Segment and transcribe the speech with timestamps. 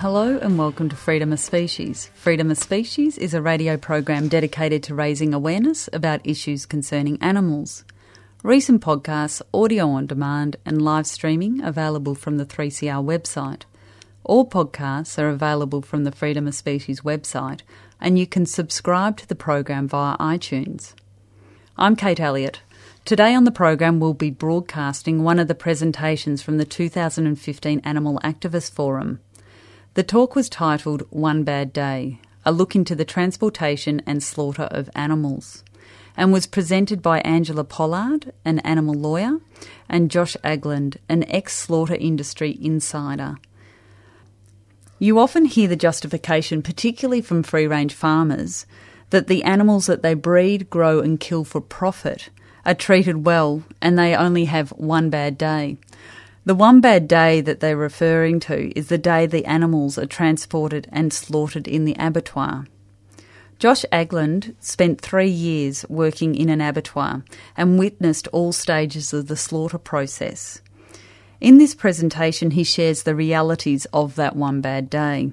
[0.00, 2.10] Hello and welcome to Freedom of Species.
[2.14, 7.84] Freedom of Species is a radio program dedicated to raising awareness about issues concerning animals.
[8.42, 13.64] Recent podcasts, audio on demand, and live streaming available from the 3CR website.
[14.24, 17.60] All podcasts are available from the Freedom of Species website,
[18.00, 20.94] and you can subscribe to the program via iTunes.
[21.76, 22.62] I'm Kate Elliott.
[23.04, 28.18] Today on the program, we'll be broadcasting one of the presentations from the 2015 Animal
[28.24, 29.20] Activist Forum.
[29.94, 34.88] The talk was titled One Bad Day A Look into the Transportation and Slaughter of
[34.94, 35.64] Animals,
[36.16, 39.40] and was presented by Angela Pollard, an animal lawyer,
[39.88, 43.38] and Josh Agland, an ex slaughter industry insider.
[45.00, 48.66] You often hear the justification, particularly from free range farmers,
[49.10, 52.28] that the animals that they breed, grow, and kill for profit
[52.64, 55.78] are treated well and they only have one bad day.
[56.44, 60.88] The one bad day that they're referring to is the day the animals are transported
[60.90, 62.66] and slaughtered in the abattoir.
[63.58, 67.24] Josh Agland spent three years working in an abattoir
[67.58, 70.62] and witnessed all stages of the slaughter process.
[71.42, 75.32] In this presentation, he shares the realities of that one bad day.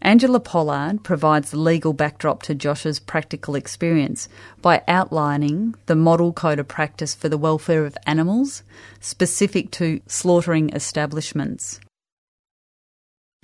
[0.00, 4.28] Angela Pollard provides the legal backdrop to Josh's practical experience
[4.62, 8.62] by outlining the model code of practice for the welfare of animals
[9.00, 11.80] specific to slaughtering establishments.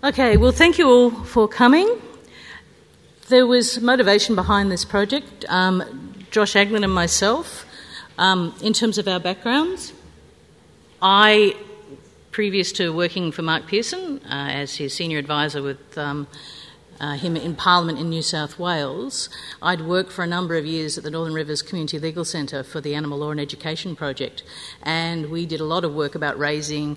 [0.02, 1.88] Okay, well, thank you all for coming.
[3.28, 5.44] There was motivation behind this project.
[5.48, 7.64] Um, Josh Agland and myself,
[8.18, 9.92] um, in terms of our backgrounds,
[11.00, 11.56] I
[12.34, 16.26] previous to working for Mark Pearson uh, as his senior advisor with um,
[17.04, 19.28] uh, him in Parliament in New South Wales,
[19.60, 22.80] I'd worked for a number of years at the Northern Rivers Community Legal Centre for
[22.80, 24.42] the Animal Law and Education Project,
[24.82, 26.96] and we did a lot of work about raising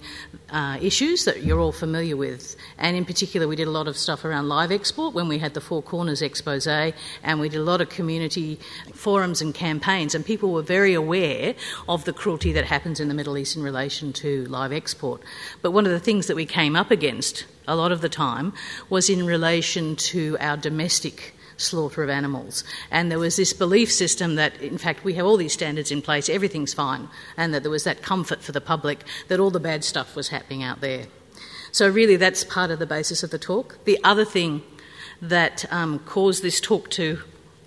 [0.49, 2.55] uh, issues that you're all familiar with.
[2.77, 5.53] And in particular, we did a lot of stuff around live export when we had
[5.53, 8.61] the Four Corners expose, and we did a lot of community
[8.93, 11.53] forums and campaigns, and people were very aware
[11.89, 15.21] of the cruelty that happens in the Middle East in relation to live export.
[15.61, 18.53] But one of the things that we came up against a lot of the time
[18.89, 22.63] was in relation to our domestic slaughter of animals.
[22.91, 26.01] And there was this belief system that, in fact, we have all these standards in
[26.01, 29.59] place, everything's fine, and that there was that comfort for the public that all the
[29.59, 31.05] bad stuff was happening out there.
[31.71, 33.83] So, really, that's part of the basis of the talk.
[33.85, 34.63] The other thing
[35.21, 37.19] that um, caused this talk to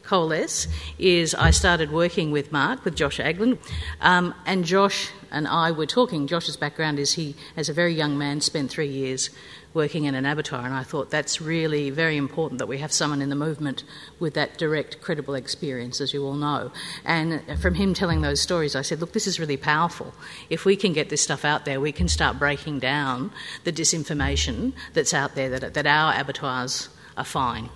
[0.04, 0.66] coalesce
[0.98, 3.58] is I started working with Mark, with Josh Agland,
[4.00, 6.26] um, and Josh and I were talking.
[6.26, 9.30] Josh's background is he, as a very young man, spent three years
[9.72, 13.22] working in an abattoir, and I thought that's really very important that we have someone
[13.22, 13.84] in the movement
[14.18, 16.72] with that direct, credible experience, as you all know.
[17.04, 20.12] And from him telling those stories, I said, look, this is really powerful.
[20.48, 23.30] If we can get this stuff out there, we can start breaking down
[23.64, 27.68] the disinformation that's out there that, that our abattoirs are fine.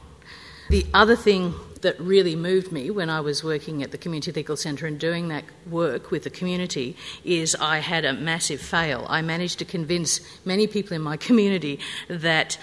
[0.71, 4.57] The other thing that really moved me when I was working at the Community Legal
[4.57, 9.07] Centre and doing that work with the community is I had a massive fail.
[9.09, 11.79] I managed to convince many people in my community
[12.09, 12.59] that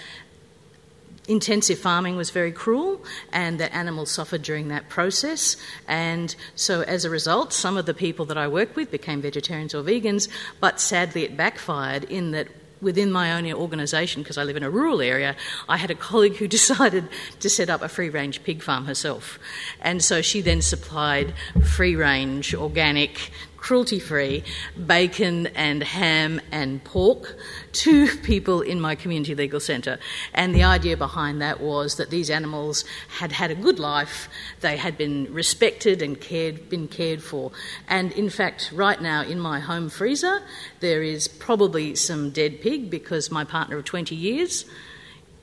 [1.28, 3.00] intensive farming was very cruel
[3.32, 5.56] and that animals suffered during that process.
[5.86, 9.74] And so, as a result, some of the people that I worked with became vegetarians
[9.74, 10.28] or vegans,
[10.60, 12.48] but sadly, it backfired in that
[12.82, 15.36] within my own organisation, because I live in a rural area,
[15.68, 17.08] I had a colleague who decided
[17.40, 19.38] to set up a free range pig farm herself.
[19.80, 21.32] And so she then supplied
[21.64, 23.30] free range, organic,
[23.62, 24.42] cruelty free
[24.86, 27.36] bacon and ham and pork
[27.70, 30.00] to people in my community legal centre.
[30.34, 32.84] And the idea behind that was that these animals
[33.18, 34.28] had had a good life,
[34.62, 37.52] they had been respected and cared, been cared for.
[37.86, 40.42] And in fact, right now in my home freezer,
[40.80, 44.64] there is probably some dead pig because my partner of 20 years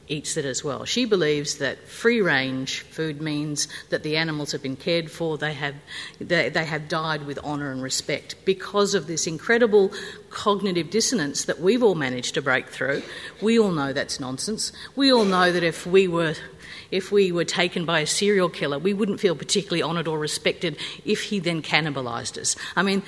[0.10, 0.84] eats it as well.
[0.86, 5.54] She believes that free range food means that the animals have been cared for, they
[5.54, 5.76] have,
[6.20, 9.94] they, they have died with honour and respect because of this incredible
[10.32, 13.04] cognitive dissonance that we've all managed to break through.
[13.42, 14.72] We all know that's nonsense.
[14.96, 16.36] We all know that if we were
[16.92, 20.76] if we were taken by a serial killer, we wouldn't feel particularly honoured or respected
[21.06, 22.56] if he then cannibalised us.
[22.76, 23.04] I mean,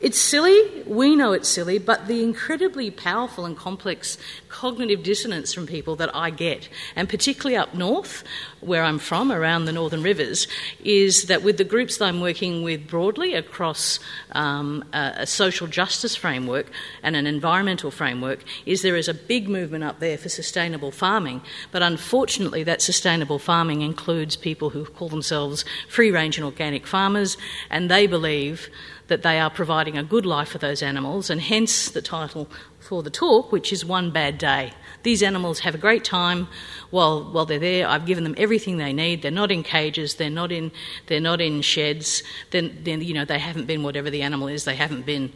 [0.00, 4.18] it's silly, we know it's silly, but the incredibly powerful and complex
[4.48, 8.22] cognitive dissonance from people that I get, and particularly up north,
[8.60, 10.46] where I'm from, around the Northern Rivers,
[10.82, 13.98] is that with the groups that I'm working with broadly across
[14.32, 16.66] um, a, a social justice framework
[17.02, 21.40] and an environmental framework, is there is a big movement up there for sustainable farming,
[21.72, 27.36] but unfortunately, that sustainable farming includes people who call themselves free range and organic farmers,
[27.70, 28.68] and they believe
[29.08, 32.48] that they are providing a good life for those animals, and hence the title
[32.80, 34.72] for the talk, which is One Bad Day.
[35.02, 36.48] These animals have a great time
[36.90, 37.86] while, while they're there.
[37.86, 39.20] I've given them everything they need.
[39.20, 40.72] They're not in cages, they're not in,
[41.06, 44.64] they're not in sheds, then, then, you know, they haven't been whatever the animal is,
[44.64, 45.32] they haven't been.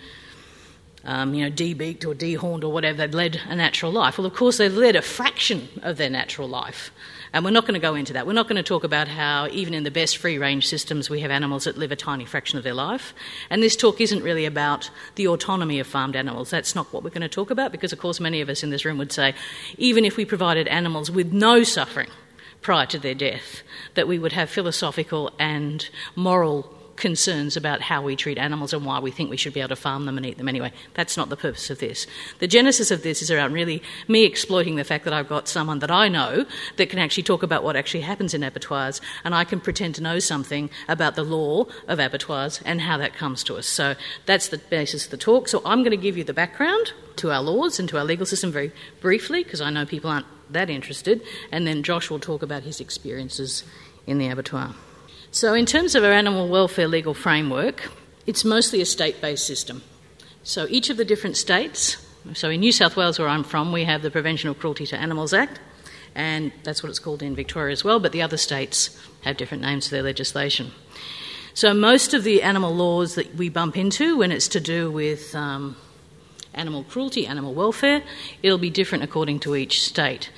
[1.05, 4.19] Um, you know, debeaked or dehorned or whatever, they've led a natural life.
[4.19, 6.91] Well, of course, they've led a fraction of their natural life.
[7.33, 8.27] And we're not going to go into that.
[8.27, 11.21] We're not going to talk about how, even in the best free range systems, we
[11.21, 13.13] have animals that live a tiny fraction of their life.
[13.51, 16.51] And this talk isn't really about the autonomy of farmed animals.
[16.51, 18.71] That's not what we're going to talk about, because, of course, many of us in
[18.71, 19.35] this room would say,
[19.77, 22.11] even if we provided animals with no suffering
[22.63, 23.63] prior to their death,
[23.95, 28.99] that we would have philosophical and moral concerns about how we treat animals and why
[28.99, 30.73] we think we should be able to farm them and eat them anyway.
[30.95, 32.07] That's not the purpose of this.
[32.41, 35.79] The genesis of this is around really me exploiting the fact that I've got someone
[35.79, 36.45] that I know
[36.77, 40.03] that can actually talk about what actually happens in abattoirs, and I can pretend to
[40.03, 43.67] know something about the law of abattoirs and how that comes to us.
[43.67, 43.95] So
[44.27, 45.49] that's the basis of the talk.
[45.49, 48.27] So I'm going to give you the background to our laws and to our legal
[48.27, 51.23] system very briefly, because I know people aren't that interested,
[51.53, 53.65] and then Josh will talk about his experiences
[54.07, 54.75] in the abattoir.
[55.31, 57.91] So, in terms of our animal welfare legal framework,
[58.27, 59.83] it's mostly a state based system.
[60.43, 61.99] So, each of the different states,
[62.33, 64.97] so in New South Wales, where I'm from, we have the Prevention of Cruelty to
[64.97, 65.61] Animals Act,
[66.15, 69.63] and that's what it's called in Victoria as well, but the other states have different
[69.63, 70.71] names for their legislation.
[71.53, 75.35] So, most of the animal laws that we bump into when it's to do with
[75.35, 75.77] um,
[76.55, 78.03] animal cruelty, animal welfare,
[78.43, 80.31] it'll be different according to each state.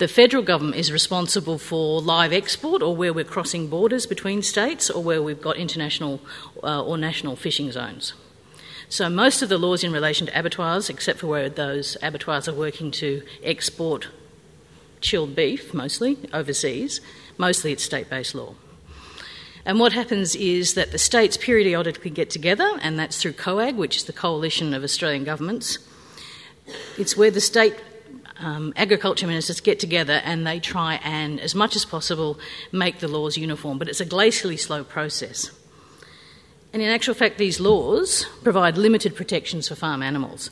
[0.00, 4.88] The federal government is responsible for live export or where we're crossing borders between states
[4.88, 6.22] or where we've got international
[6.62, 8.14] uh, or national fishing zones.
[8.88, 12.54] So, most of the laws in relation to abattoirs, except for where those abattoirs are
[12.54, 14.08] working to export
[15.02, 17.02] chilled beef, mostly overseas,
[17.36, 18.54] mostly it's state based law.
[19.66, 23.98] And what happens is that the states periodically get together, and that's through COAG, which
[23.98, 25.76] is the Coalition of Australian Governments.
[26.96, 27.76] It's where the state
[28.40, 32.38] um, agriculture ministers get together and they try and, as much as possible,
[32.72, 33.78] make the laws uniform.
[33.78, 35.50] But it's a glacially slow process.
[36.72, 40.50] And in actual fact, these laws provide limited protections for farm animals.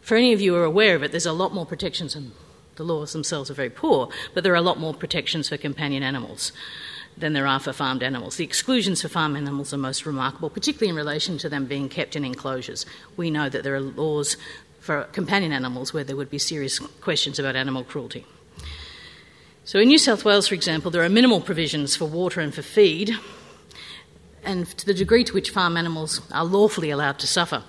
[0.00, 2.32] For any of you who are aware of it, there's a lot more protections, and
[2.76, 6.02] the laws themselves are very poor, but there are a lot more protections for companion
[6.02, 6.52] animals
[7.20, 8.36] than there are for farmed animals.
[8.36, 12.16] The exclusions for farm animals are most remarkable, particularly in relation to them being kept
[12.16, 12.86] in enclosures.
[13.16, 14.36] We know that there are laws
[14.88, 18.24] for companion animals where there would be serious questions about animal cruelty.
[19.66, 22.62] So, in New South Wales, for example, there are minimal provisions for water and for
[22.62, 23.12] feed,
[24.42, 27.62] and to the degree to which farm animals are lawfully allowed to suffer.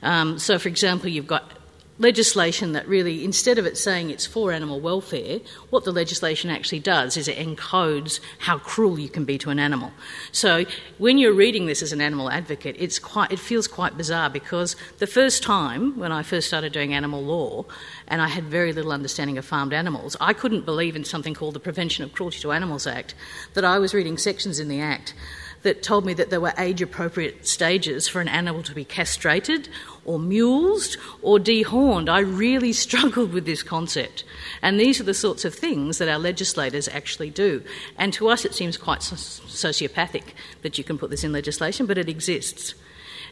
[0.00, 1.52] Um, so, for example, you've got
[1.98, 5.40] legislation that really, instead of it saying it's for animal welfare,
[5.70, 9.58] what the legislation actually does is it encodes how cruel you can be to an
[9.58, 9.92] animal.
[10.30, 10.64] So
[10.98, 14.76] when you're reading this as an animal advocate, it's quite, it feels quite bizarre because
[14.98, 17.64] the first time when I first started doing animal law,
[18.06, 21.54] and I had very little understanding of farmed animals, I couldn't believe in something called
[21.54, 23.14] the Prevention of Cruelty to Animals Act,
[23.54, 25.14] that I was reading sections in the Act
[25.62, 29.68] that told me that there were age appropriate stages for an animal to be castrated
[30.08, 32.08] or mulesed or dehorned.
[32.08, 34.24] I really struggled with this concept.
[34.62, 37.62] And these are the sorts of things that our legislators actually do.
[37.98, 41.98] And to us, it seems quite sociopathic that you can put this in legislation, but
[41.98, 42.74] it exists.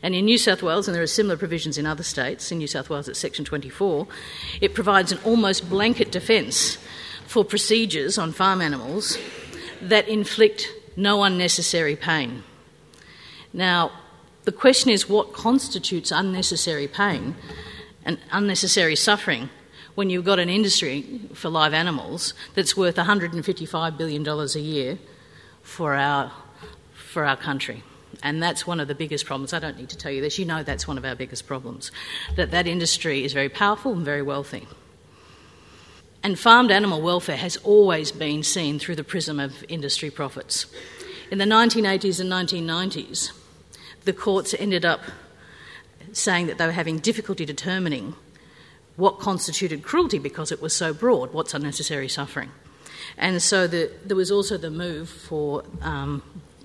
[0.03, 2.67] And in New South Wales, and there are similar provisions in other states, in New
[2.67, 4.07] South Wales it's Section 24,
[4.61, 6.77] it provides an almost blanket defence
[7.27, 9.17] for procedures on farm animals
[9.81, 12.45] that inflict no unnecessary pain.
[13.53, 13.91] Now,
[14.47, 17.35] the question is what constitutes unnecessary pain
[18.05, 19.51] and unnecessary suffering
[19.97, 24.99] when you've got an industry for live animals that's worth $155 billion a year
[25.63, 26.31] for our,
[26.95, 27.83] for our country.
[28.23, 29.53] And that's one of the biggest problems.
[29.53, 30.39] I don't need to tell you this.
[30.39, 31.91] You know that's one of our biggest problems.
[32.37, 34.69] That that industry is very powerful and very wealthy.
[36.23, 40.67] And farmed animal welfare has always been seen through the prism of industry profits.
[41.31, 43.33] In the 1980s and 1990s,
[44.07, 45.03] the courts ended up
[46.13, 48.15] saying that they were having difficulty determining
[48.95, 52.51] what constituted cruelty because it was so broad, what's unnecessary suffering.
[53.19, 56.23] And so the, there was also the move for, um,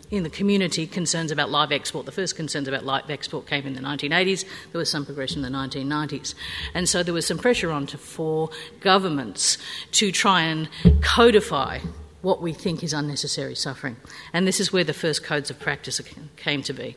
[0.10, 2.05] in the community, concerns about live export.
[2.05, 4.45] The first concerns about live export came in the 1980s.
[4.71, 6.36] There was some progression in the 1990s.
[6.74, 9.57] And so there was some pressure on to, for governments
[9.93, 10.69] to try and
[11.01, 11.79] codify
[12.21, 13.98] what we think is unnecessary suffering.
[14.31, 16.00] And this is where the first codes of practice
[16.38, 16.95] came to be.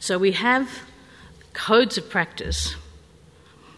[0.00, 0.82] So we have
[1.52, 2.76] codes of practice,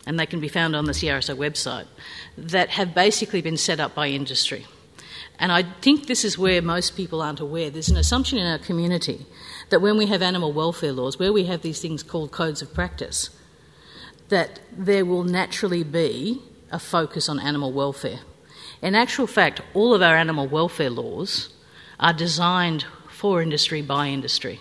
[0.06, 1.86] and they can be found on the CSIRO website,
[2.36, 4.66] that have basically been set up by industry.
[5.38, 7.70] And I think this is where most people aren't aware.
[7.70, 9.24] There's an assumption in our community
[9.70, 12.74] that when we have animal welfare laws, where we have these things called codes of
[12.74, 13.30] practice,
[14.28, 18.20] that there will naturally be a focus on animal welfare.
[18.82, 21.48] In actual fact, all of our animal welfare laws
[21.98, 24.60] are designed for industry by industry.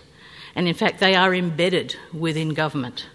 [0.54, 3.06] And in fact, they are embedded within government.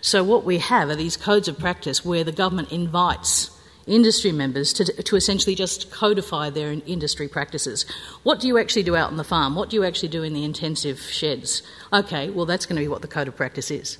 [0.00, 3.50] So, what we have are these codes of practice where the government invites
[3.86, 7.84] industry members to, to essentially just codify their industry practices.
[8.22, 9.54] What do you actually do out on the farm?
[9.56, 11.62] What do you actually do in the intensive sheds?
[11.92, 13.98] Okay, well, that's going to be what the code of practice is.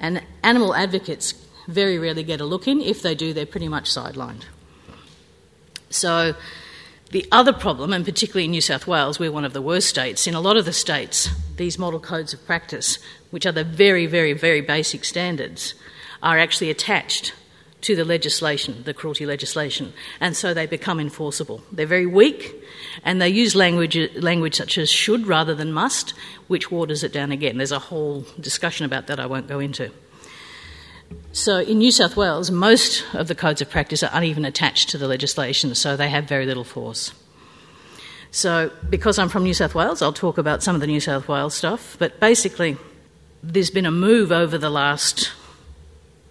[0.00, 1.34] And animal advocates
[1.66, 2.80] very rarely get a look in.
[2.80, 4.44] If they do, they're pretty much sidelined.
[5.90, 6.34] So,
[7.10, 10.26] the other problem, and particularly in New South Wales, we're one of the worst states,
[10.26, 12.98] in a lot of the states, these model codes of practice,
[13.30, 15.74] which are the very, very, very basic standards,
[16.22, 17.32] are actually attached
[17.80, 21.62] to the legislation, the cruelty legislation, and so they become enforceable.
[21.70, 22.62] They're very weak,
[23.04, 26.10] and they use language, language such as should rather than must,
[26.48, 27.56] which waters it down again.
[27.56, 29.92] There's a whole discussion about that I won't go into.
[31.32, 34.98] So in New South Wales, most of the codes of practice are uneven attached to
[34.98, 37.12] the legislation, so they have very little force.
[38.30, 41.28] So, because I'm from New South Wales, I'll talk about some of the New South
[41.28, 42.76] Wales stuff, but basically,
[43.42, 45.32] there's been a move over the last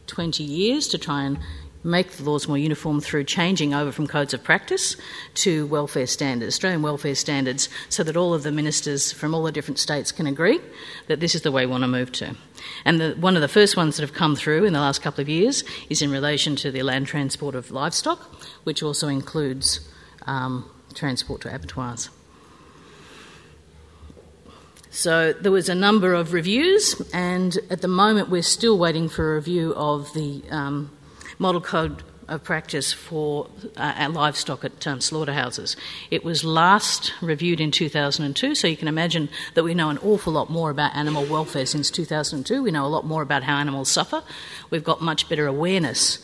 [0.07, 1.39] 20 years to try and
[1.88, 4.98] make the laws more uniform through changing over from codes of practice
[5.34, 9.51] to welfare standards, Australian welfare standards, so that all of the ministers from all the
[9.51, 10.60] different states can agree
[11.08, 12.36] that this is the way we want to move to.
[12.86, 15.22] And the, one of the first ones that have come through in the last couple
[15.22, 18.20] of years is in relation to the land transport of livestock,
[18.65, 19.79] which also includes
[20.25, 22.10] um, transport to abattoirs.
[24.89, 29.34] So there was a number of reviews, and at the moment we're still waiting for
[29.34, 30.97] a review of the um,
[31.39, 35.77] model code of practice for uh, livestock at um, slaughterhouses.
[36.12, 40.34] It was last reviewed in 2002, so you can imagine that we know an awful
[40.34, 42.62] lot more about animal welfare since 2002.
[42.62, 44.24] We know a lot more about how animals suffer.
[44.70, 46.20] We've got much better awareness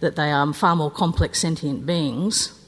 [0.00, 2.58] that they are far more complex sentient beings.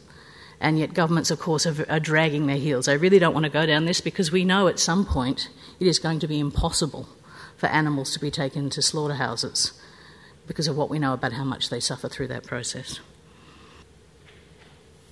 [0.61, 2.87] And yet, governments, of course, are, are dragging their heels.
[2.87, 5.49] They really don't want to go down this because we know at some point
[5.81, 7.09] it is going to be impossible
[7.57, 9.73] for animals to be taken to slaughterhouses
[10.47, 13.01] because of what we know about how much they suffer through that process.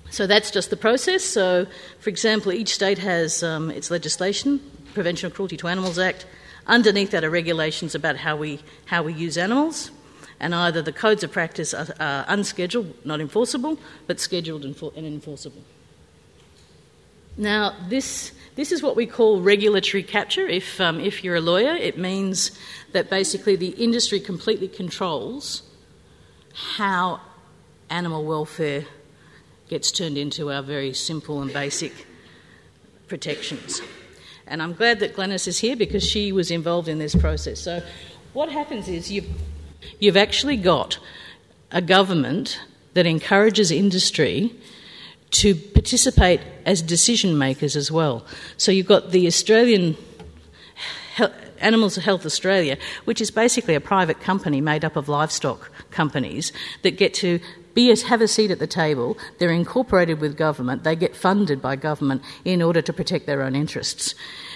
[0.09, 1.23] So that's just the process.
[1.23, 1.65] So,
[1.99, 4.61] for example, each state has um, its legislation,
[4.93, 6.27] Prevention of Cruelty to Animals Act.
[6.67, 9.91] Underneath that are regulations about how we, how we use animals,
[10.39, 15.05] and either the codes of practice are, are unscheduled, not enforceable, but scheduled and, and
[15.05, 15.63] enforceable.
[17.35, 20.47] Now, this, this is what we call regulatory capture.
[20.47, 22.51] If, um, if you're a lawyer, it means
[22.91, 25.63] that basically the industry completely controls
[26.53, 27.19] how
[27.89, 28.85] animal welfare
[29.69, 32.05] gets turned into our very simple and basic
[33.07, 33.81] protections.
[34.45, 37.59] And I'm glad that Glenys is here because she was involved in this process.
[37.59, 37.81] So,
[38.33, 39.27] what happens is you've,
[39.99, 40.99] you've actually got
[41.71, 42.59] a government
[42.93, 44.53] that encourages industry
[45.33, 48.25] to participate as decision makers as well.
[48.57, 49.97] So you've got the Australian
[51.59, 56.51] Animals Health Australia, which is basically a private company made up of livestock companies
[56.83, 57.39] that get to
[57.73, 59.17] be a, have a seat at the table.
[59.39, 60.83] They're incorporated with government.
[60.83, 64.13] They get funded by government in order to protect their own interests.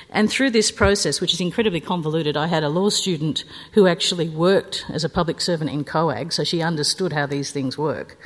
[0.09, 3.43] And through this process, which is incredibly convoluted, I had a law student
[3.73, 7.77] who actually worked as a public servant in COAG, so she understood how these things
[7.77, 8.17] work.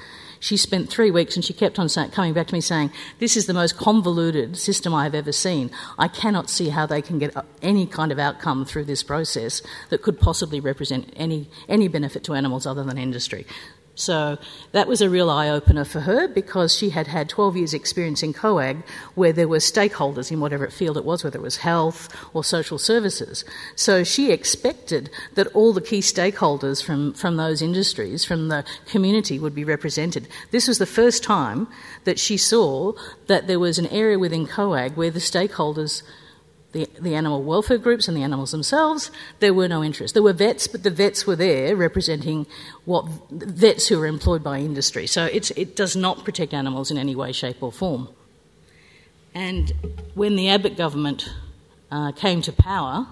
[0.41, 3.45] She spent three weeks and she kept on coming back to me saying, This is
[3.45, 5.69] the most convoluted system I have ever seen.
[5.99, 10.01] I cannot see how they can get any kind of outcome through this process that
[10.01, 13.45] could possibly represent any, any benefit to animals other than industry.
[13.95, 14.37] So
[14.71, 18.23] that was a real eye opener for her because she had had 12 years' experience
[18.23, 18.83] in COAG
[19.15, 22.77] where there were stakeholders in whatever field it was, whether it was health or social
[22.77, 23.43] services.
[23.75, 29.37] So she expected that all the key stakeholders from, from those industries, from the community,
[29.39, 30.27] would be represented.
[30.51, 31.67] This was the first time
[32.05, 32.93] that she saw
[33.27, 36.01] that there was an area within COAG where the stakeholders
[36.71, 40.13] the, the animal welfare groups and the animals themselves, there were no interest.
[40.13, 42.47] There were vets, but the vets were there representing
[42.85, 45.07] what vets who are employed by industry.
[45.07, 48.09] So it does not protect animals in any way, shape, or form.
[49.33, 49.73] And
[50.13, 51.29] when the Abbott government
[51.89, 53.07] uh, came to power,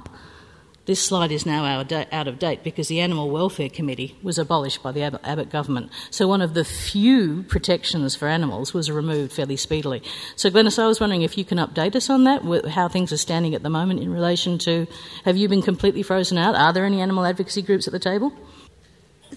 [0.89, 1.65] this slide is now
[2.12, 5.91] out of date because the Animal Welfare Committee was abolished by the Abbott government.
[6.10, 10.01] So one of the few protections for animals was removed fairly speedily.
[10.36, 13.17] So Glenys, I was wondering if you can update us on that, how things are
[13.17, 14.88] standing at the moment in relation to
[15.25, 16.55] have you been completely frozen out?
[16.55, 18.34] Are there any animal advocacy groups at the table?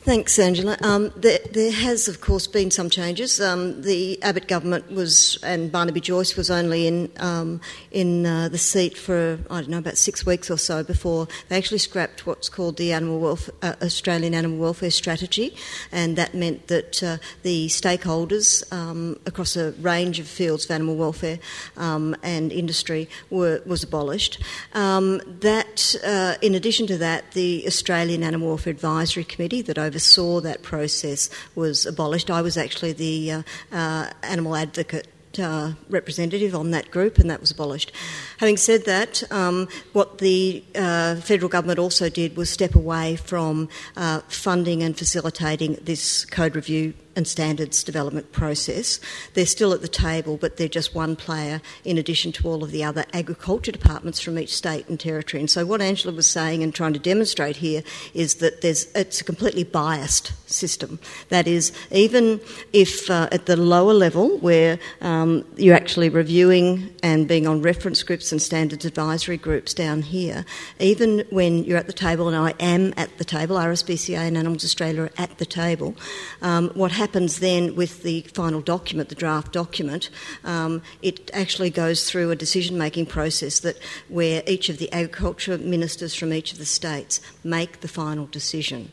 [0.04, 0.76] Thanks, Angela.
[0.82, 3.40] Um, there, there, has, of course, been some changes.
[3.40, 7.60] Um, the Abbott government was, and Barnaby Joyce was only in um,
[7.92, 11.56] in uh, the seat for I don't know about six weeks or so before they
[11.56, 15.54] actually scrapped what's called the Animal uh, Australian Animal Welfare Strategy,
[15.92, 20.96] and that meant that uh, the stakeholders um, across a range of fields of animal
[20.96, 21.38] welfare
[21.76, 24.42] um, and industry were was abolished.
[24.74, 30.40] Um, that, uh, in addition to that, the Australian Animal Welfare Advisory Committee that oversaw
[30.40, 32.30] that process was abolished.
[32.30, 35.06] I was actually the uh, uh, animal advocate
[35.38, 37.92] uh, representative on that group, and that was abolished.
[38.38, 43.68] Having said that, um, what the uh, federal government also did was step away from
[43.96, 49.00] uh, funding and facilitating this code review and standards development process.
[49.34, 52.70] They're still at the table, but they're just one player in addition to all of
[52.70, 55.40] the other agriculture departments from each state and territory.
[55.40, 57.82] And so, what Angela was saying and trying to demonstrate here
[58.14, 60.98] is that there's it's a completely biased system.
[61.28, 62.40] That is, even
[62.72, 68.02] if uh, at the lower level where um, you're actually reviewing and being on reference
[68.02, 70.44] groups and standards advisory groups down here,
[70.78, 74.64] even when you're at the table, and I am at the table, RSPCA and Animals
[74.64, 75.94] Australia are at the table,
[76.42, 80.10] um, what happens then with the final document, the draft document,
[80.44, 83.78] um, it actually goes through a decision making process that
[84.08, 88.90] where each of the agriculture ministers from each of the states make the final decision.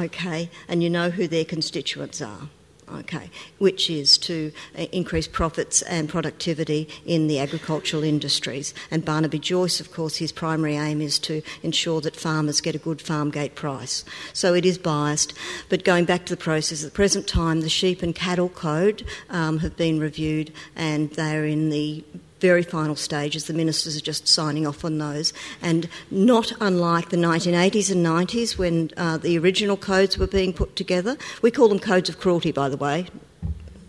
[0.00, 2.48] Okay, and you know who their constituents are
[2.94, 8.74] okay, which is to uh, increase profits and productivity in the agricultural industries.
[8.90, 12.78] And Barnaby Joyce, of course, his primary aim is to ensure that farmers get a
[12.78, 14.04] good farm gate price.
[14.32, 15.34] So it is biased.
[15.68, 19.04] But going back to the process, at the present time, the sheep and cattle code
[19.28, 22.04] um, have been reviewed and they're in the
[22.40, 23.44] very final stages.
[23.44, 25.32] The ministers are just signing off on those.
[25.62, 30.76] And not unlike the 1980s and 90s when uh, the original codes were being put
[30.76, 33.06] together, we call them codes of cruelty, by the way.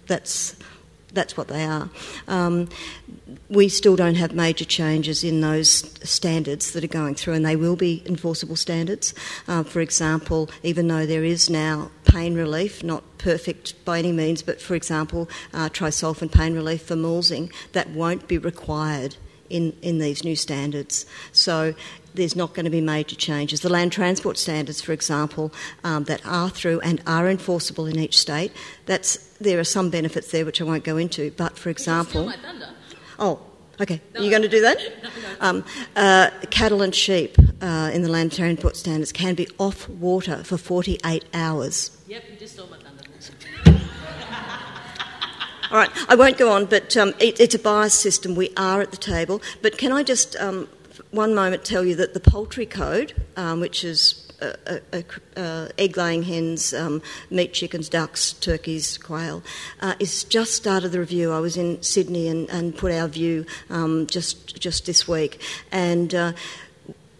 [0.07, 0.55] That's
[1.13, 1.89] that's what they are.
[2.28, 2.69] Um,
[3.50, 5.69] we still don't have major changes in those
[6.08, 9.13] standards that are going through, and they will be enforceable standards.
[9.47, 14.41] Uh, for example, even though there is now pain relief, not perfect by any means,
[14.41, 19.15] but for example, uh, Tri-Solfen pain relief for mulesing, that won't be required
[19.50, 21.06] in, in these new standards.
[21.32, 21.76] So
[22.13, 23.62] there's not going to be major changes.
[23.62, 28.17] The land transport standards, for example, um, that are through and are enforceable in each
[28.17, 28.52] state,
[28.86, 31.32] that's, there are some benefits there which I won't go into.
[31.32, 32.32] But for example.
[33.19, 33.39] Oh,
[33.80, 34.01] okay.
[34.13, 34.80] No, Are you going to do that?
[35.04, 35.36] No, no.
[35.39, 40.43] Um, uh, cattle and sheep uh, in the land transport standards can be off water
[40.43, 41.97] for 48 hours.
[42.08, 43.04] Yep, you just stole my thunder.
[45.71, 48.36] All right, I won't go on, but um, it, it's a bias system.
[48.36, 49.41] We are at the table.
[49.62, 50.67] But can I just um,
[51.12, 55.01] one moment tell you that the poultry code, um, which is uh,
[55.36, 59.43] uh, egg laying hens, um, meat chickens, ducks, turkeys, quail,
[59.82, 61.32] uh, is just started the review.
[61.32, 66.13] I was in Sydney and, and put our view um, just just this week, and.
[66.13, 66.34] Uh,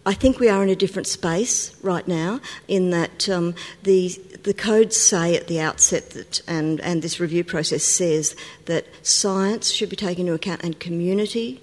[0.04, 3.54] I think we are in a different space right now in that um,
[3.84, 4.10] the
[4.42, 9.70] the codes say at the outset that, and, and this review process says that science
[9.70, 11.62] should be taken into account and community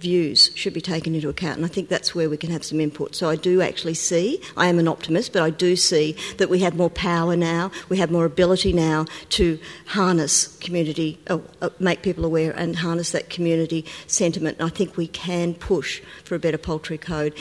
[0.00, 2.80] views should be taken into account, and I think that's where we can have some
[2.80, 3.14] input.
[3.14, 6.60] So I do actually see, I am an optimist, but I do see that we
[6.60, 12.02] have more power now, we have more ability now to harness community, uh, uh, make
[12.02, 14.58] people aware, and harness that community sentiment.
[14.58, 17.34] And I think we can push for a better poultry code,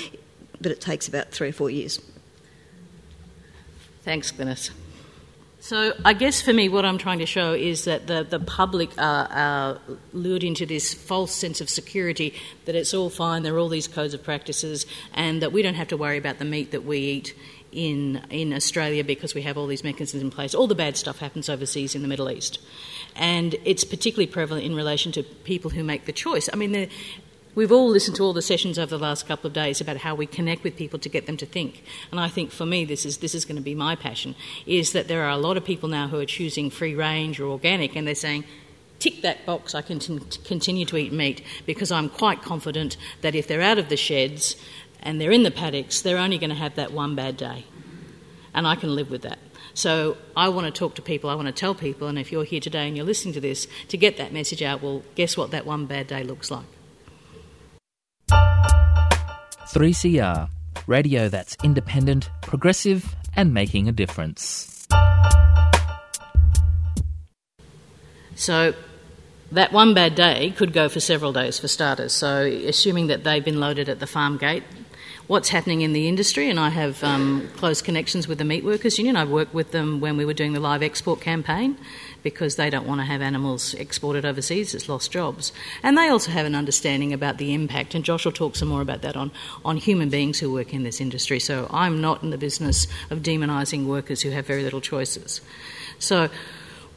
[0.62, 2.02] but it takes about three or four years.
[4.04, 4.72] Thanks, Glenys.
[5.62, 8.92] So, I guess for me, what I'm trying to show is that the, the public
[8.98, 9.78] are, are,
[10.14, 13.88] lured into this false sense of security that it's all fine, there are all these
[13.88, 17.00] codes of practices, and that we don't have to worry about the meat that we
[17.00, 17.36] eat
[17.74, 20.56] in, in Australia because we have all these mechanisms in place.
[20.56, 22.60] All the bad stuff happens overseas in the Middle East.
[23.18, 26.48] And it's particularly prevalent in relation to people who make the choice.
[26.52, 26.90] I mean,
[27.56, 30.16] we've all listened to all the sessions over the last couple of days about how
[30.16, 31.84] we connect with people to get them to think.
[32.12, 34.36] And I think for me, this is, this is going to be my passion,
[34.66, 37.48] is that there are a lot of people now who are choosing free range or
[37.48, 38.46] organic, and they're saying,
[39.00, 43.36] tick that box, I can t- continue to eat meat because I'm quite confident that
[43.36, 44.56] if they're out of the sheds,
[45.02, 47.66] and they're in the paddocks, they're only going to have that one bad day.
[48.54, 49.40] And I can live with that.
[49.74, 52.44] So I want to talk to people, I want to tell people, and if you're
[52.44, 55.52] here today and you're listening to this, to get that message out, well, guess what
[55.52, 56.66] that one bad day looks like?
[59.74, 60.50] 3CR,
[60.88, 64.88] radio that's independent, progressive, and making a difference.
[68.36, 68.74] So
[69.52, 72.14] that one bad day could go for several days for starters.
[72.14, 74.64] So, assuming that they've been loaded at the farm gate,
[75.30, 78.98] what's happening in the industry, and I have um, close connections with the Meat Workers
[78.98, 79.16] Union.
[79.16, 81.78] I've worked with them when we were doing the live export campaign
[82.24, 85.54] because they don't want to have animals exported overseas, it's lost jobs.
[85.84, 88.82] And they also have an understanding about the impact, and Josh will talk some more
[88.82, 89.30] about that on,
[89.64, 91.40] on human beings who work in this industry.
[91.40, 95.42] So I'm not in the business of demonising workers who have very little choices.
[96.00, 96.30] So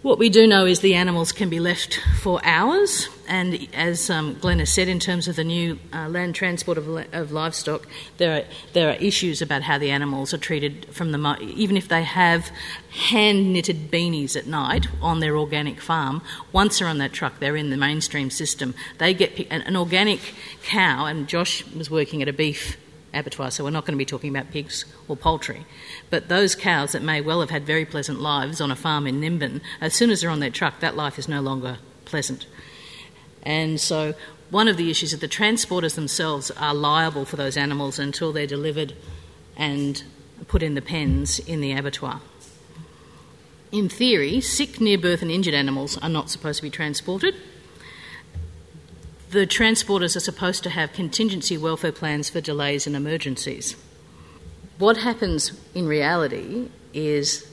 [0.03, 4.35] what we do know is the animals can be left for hours, and as um,
[4.35, 7.87] Glenn has said, in terms of the new uh, land transport of, of, livestock,
[8.17, 11.87] there are, there are issues about how the animals are treated from the even if
[11.87, 12.51] they have
[12.91, 16.21] hand knitted beanies at night on their organic farm.
[16.51, 18.75] Once they're on that truck, they're in the mainstream system.
[18.99, 20.35] They get an, an organic
[20.65, 22.77] cow, and Josh was working at a beef
[23.15, 25.67] abattoir, so we're not going to be talking about pigs or poultry.
[26.11, 29.21] But those cows that may well have had very pleasant lives on a farm in
[29.21, 32.47] Nimbin, as soon as they're on their truck, that life is no longer pleasant.
[33.43, 34.15] And so,
[34.51, 38.33] one of the issues is that the transporters themselves are liable for those animals until
[38.33, 38.95] they're delivered
[39.57, 40.03] and
[40.49, 42.21] put in the pens in the abattoir.
[43.71, 47.35] In theory, sick, near birth, and injured animals are not supposed to be transported
[49.33, 53.75] the transporters are supposed to have contingency welfare plans for delays and emergencies.
[54.77, 57.49] What happens in reality is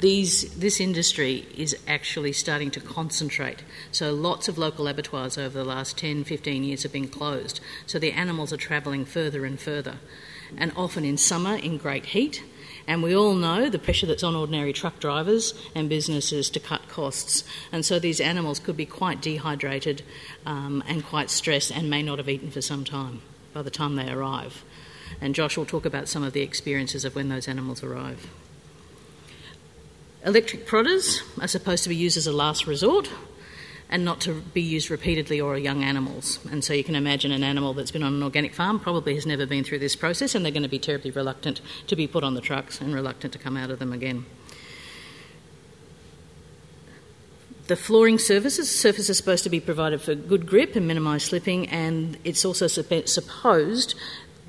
[0.00, 3.62] these, this industry is actually starting to concentrate.
[3.92, 7.60] So, lots of local abattoirs over the last 10, 15 years have been closed.
[7.86, 9.96] So, the animals are travelling further and further.
[10.58, 12.44] And often in summer, in great heat,
[12.86, 16.88] and we all know the pressure that's on ordinary truck drivers and businesses to cut
[16.88, 17.44] costs.
[17.70, 20.02] And so these animals could be quite dehydrated
[20.46, 23.96] um, and quite stressed and may not have eaten for some time by the time
[23.96, 24.64] they arrive.
[25.20, 28.28] And Josh will talk about some of the experiences of when those animals arrive.
[30.24, 33.10] Electric prodders are supposed to be used as a last resort
[33.92, 36.38] and not to be used repeatedly or young animals.
[36.50, 39.26] And so you can imagine an animal that's been on an organic farm probably has
[39.26, 42.24] never been through this process and they're going to be terribly reluctant to be put
[42.24, 44.24] on the trucks and reluctant to come out of them again.
[47.66, 51.68] The flooring surfaces, surface is supposed to be provided for good grip and minimise slipping,
[51.68, 53.94] and it's also supposed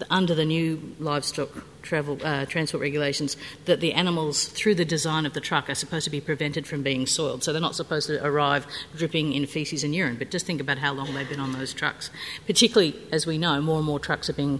[0.09, 5.33] under the new livestock travel uh, transport regulations that the animals, through the design of
[5.33, 7.43] the truck, are supposed to be prevented from being soiled.
[7.43, 8.65] So they're not supposed to arrive
[8.95, 10.15] dripping in feces and urine.
[10.17, 12.09] But just think about how long they've been on those trucks.
[12.47, 14.59] Particularly, as we know, more and more trucks are being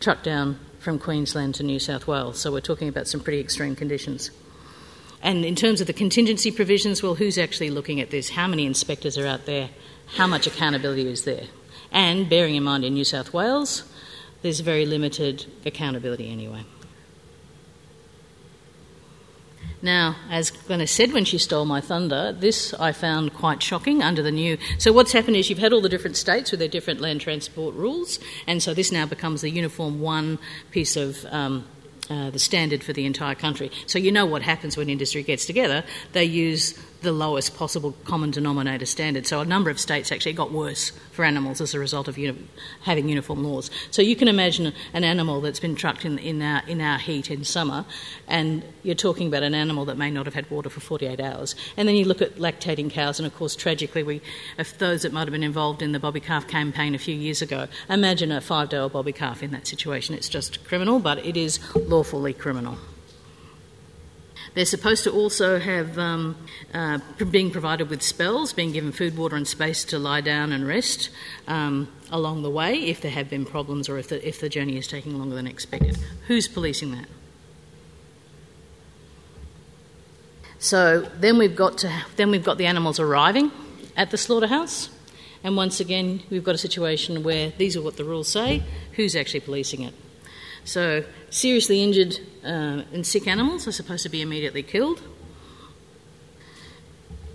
[0.00, 2.40] trucked down from Queensland to New South Wales.
[2.40, 4.30] So we're talking about some pretty extreme conditions.
[5.22, 8.30] And in terms of the contingency provisions, well, who's actually looking at this?
[8.30, 9.70] How many inspectors are out there?
[10.16, 11.44] How much accountability is there?
[11.92, 13.84] And bearing in mind in New South Wales,
[14.42, 16.64] there's very limited accountability anyway.
[19.84, 24.22] Now, as Glenys said when she stole my thunder, this I found quite shocking under
[24.22, 24.56] the new.
[24.78, 27.74] So, what's happened is you've had all the different states with their different land transport
[27.74, 30.38] rules, and so this now becomes the uniform one
[30.70, 31.64] piece of um,
[32.08, 33.72] uh, the standard for the entire country.
[33.86, 35.82] So you know what happens when industry gets together.
[36.12, 39.26] They use the lowest possible common denominator standard.
[39.26, 42.48] So a number of states actually got worse for animals as a result of uni-
[42.82, 43.70] having uniform laws.
[43.90, 47.30] So you can imagine an animal that's been trucked in, in, our, in our heat
[47.30, 47.84] in summer,
[48.26, 51.54] and you're talking about an animal that may not have had water for 48 hours.
[51.76, 54.20] And then you look at lactating cows, and of course, tragically, we,
[54.58, 57.42] if those that might have been involved in the bobby calf campaign a few years
[57.42, 60.14] ago, imagine a five day old bobby calf in that situation.
[60.14, 62.78] It's just criminal, but it is lawfully criminal.
[64.54, 66.36] They're supposed to also have um,
[66.74, 66.98] uh,
[67.30, 71.08] being provided with spells, being given food, water, and space to lie down and rest
[71.48, 74.76] um, along the way if there have been problems or if the, if the journey
[74.76, 75.96] is taking longer than expected.
[76.26, 77.06] Who's policing that?
[80.58, 83.50] So then we've got to then we've got the animals arriving
[83.96, 84.90] at the slaughterhouse,
[85.42, 88.62] and once again we've got a situation where these are what the rules say.
[88.92, 89.94] Who's actually policing it?
[90.64, 95.02] So seriously injured uh, and sick animals are supposed to be immediately killed.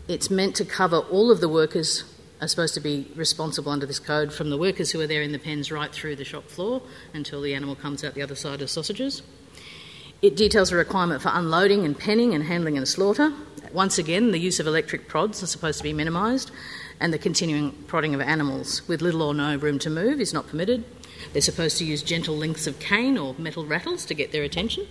[0.07, 2.05] It's meant to cover all of the workers
[2.39, 5.31] are supposed to be responsible under this code from the workers who are there in
[5.31, 6.81] the pens right through the shop floor
[7.13, 9.23] until the animal comes out the other side of sausages.
[10.21, 13.33] It details a requirement for unloading and penning and handling and slaughter.
[13.73, 16.51] Once again, the use of electric prods are supposed to be minimised,
[16.99, 20.47] and the continuing prodding of animals with little or no room to move is not
[20.47, 20.83] permitted.
[21.33, 24.87] They're supposed to use gentle lengths of cane or metal rattles to get their attention,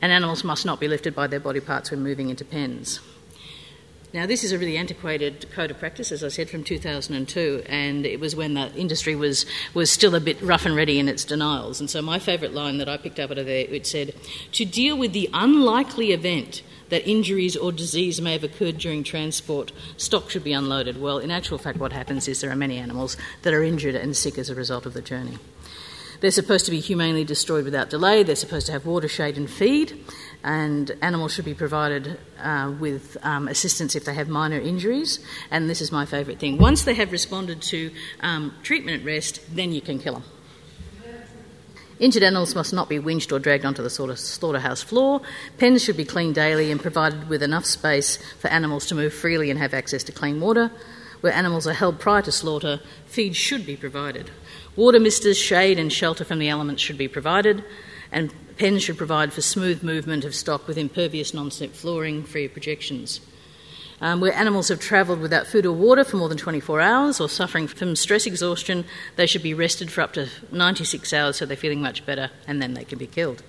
[0.00, 3.00] and animals must not be lifted by their body parts when moving into pens.
[4.14, 8.04] Now, this is a really antiquated code of practice, as I said, from 2002, and
[8.04, 11.24] it was when the industry was, was still a bit rough and ready in its
[11.24, 11.80] denials.
[11.80, 14.14] And so, my favourite line that I picked up out of there it said,
[14.52, 19.72] To deal with the unlikely event that injuries or disease may have occurred during transport,
[19.96, 21.00] stock should be unloaded.
[21.00, 24.14] Well, in actual fact, what happens is there are many animals that are injured and
[24.14, 25.38] sick as a result of the journey.
[26.20, 28.22] They're supposed to be humanely destroyed without delay.
[28.22, 30.04] They're supposed to have water, shade, and feed.
[30.44, 35.18] And animals should be provided uh, with um, assistance if they have minor injuries.
[35.50, 36.58] And this is my favourite thing.
[36.58, 40.24] Once they have responded to um, treatment at rest, then you can kill them.
[42.02, 45.20] Injured animals must not be winched or dragged onto the slaughterhouse floor.
[45.58, 49.50] Pens should be cleaned daily and provided with enough space for animals to move freely
[49.50, 50.72] and have access to clean water.
[51.20, 54.32] Where animals are held prior to slaughter, feed should be provided.
[54.74, 57.62] Water misters, shade, and shelter from the elements should be provided,
[58.10, 62.46] and pens should provide for smooth movement of stock with impervious non slip flooring free
[62.46, 63.20] of projections.
[64.02, 67.28] Um, where animals have travelled without food or water for more than 24 hours or
[67.28, 68.84] suffering from stress exhaustion,
[69.14, 72.60] they should be rested for up to 96 hours so they're feeling much better and
[72.60, 73.44] then they can be killed.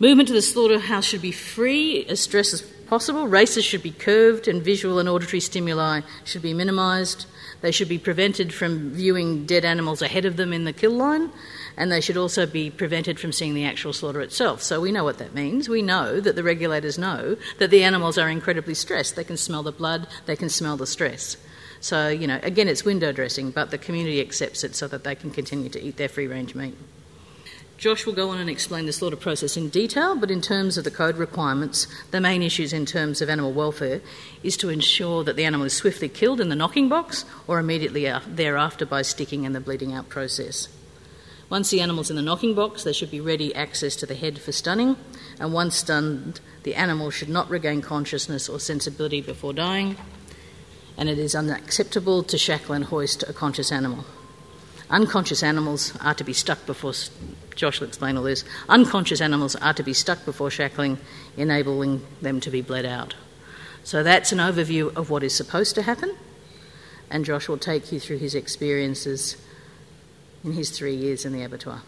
[0.00, 3.28] Movement to the slaughterhouse should be free as stress as possible.
[3.28, 7.26] Races should be curved and visual and auditory stimuli should be minimised.
[7.60, 11.30] They should be prevented from viewing dead animals ahead of them in the kill line,
[11.78, 14.60] and they should also be prevented from seeing the actual slaughter itself.
[14.60, 15.68] So we know what that means.
[15.68, 19.14] We know that the regulators know that the animals are incredibly stressed.
[19.14, 21.36] They can smell the blood, they can smell the stress.
[21.80, 25.14] So, you know, again, it's window dressing, but the community accepts it so that they
[25.14, 26.74] can continue to eat their free range meat.
[27.76, 30.82] Josh will go on and explain the slaughter process in detail, but in terms of
[30.82, 34.00] the code requirements, the main issues in terms of animal welfare
[34.42, 38.12] is to ensure that the animal is swiftly killed in the knocking box or immediately
[38.26, 40.68] thereafter by sticking and the bleeding out process.
[41.50, 44.38] Once the animal's in the knocking box, there should be ready access to the head
[44.38, 44.96] for stunning,
[45.40, 49.96] and once stunned, the animal should not regain consciousness or sensibility before dying,
[50.98, 54.04] and it is unacceptable to shackle and hoist a conscious animal.
[54.90, 56.92] Unconscious animals are to be stuck before
[57.54, 58.44] Josh will explain all this.
[58.68, 60.98] Unconscious animals are to be stuck before shackling,
[61.36, 63.14] enabling them to be bled out.
[63.84, 66.14] So that's an overview of what is supposed to happen,
[67.10, 69.36] and Josh will take you through his experiences
[70.44, 71.82] in his three years in the abattoir.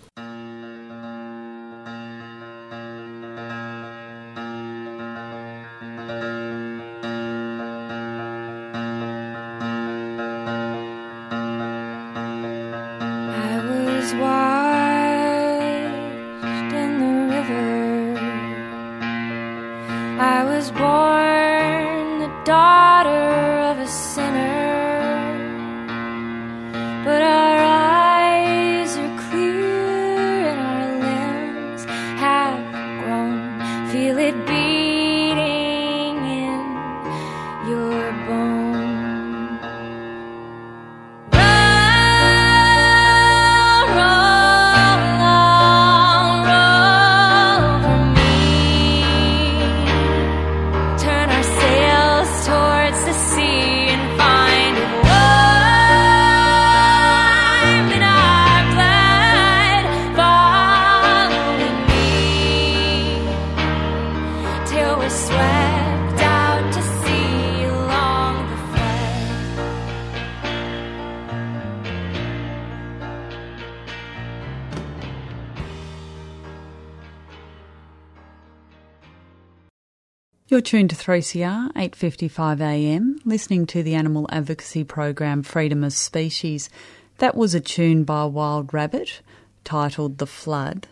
[80.61, 86.69] You're tuned to 3CR, 8:55 a.m., listening to the animal advocacy program Freedom of Species.
[87.17, 89.23] That was a tune by Wild Rabbit
[89.65, 90.87] titled The Flood.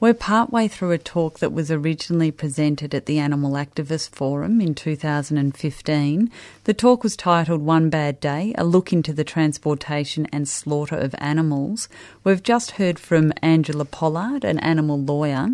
[0.00, 4.74] We're partway through a talk that was originally presented at the Animal Activist Forum in
[4.74, 6.30] 2015.
[6.64, 11.14] The talk was titled One Bad Day A Look into the Transportation and Slaughter of
[11.18, 11.86] Animals.
[12.24, 15.50] We've just heard from Angela Pollard, an animal lawyer.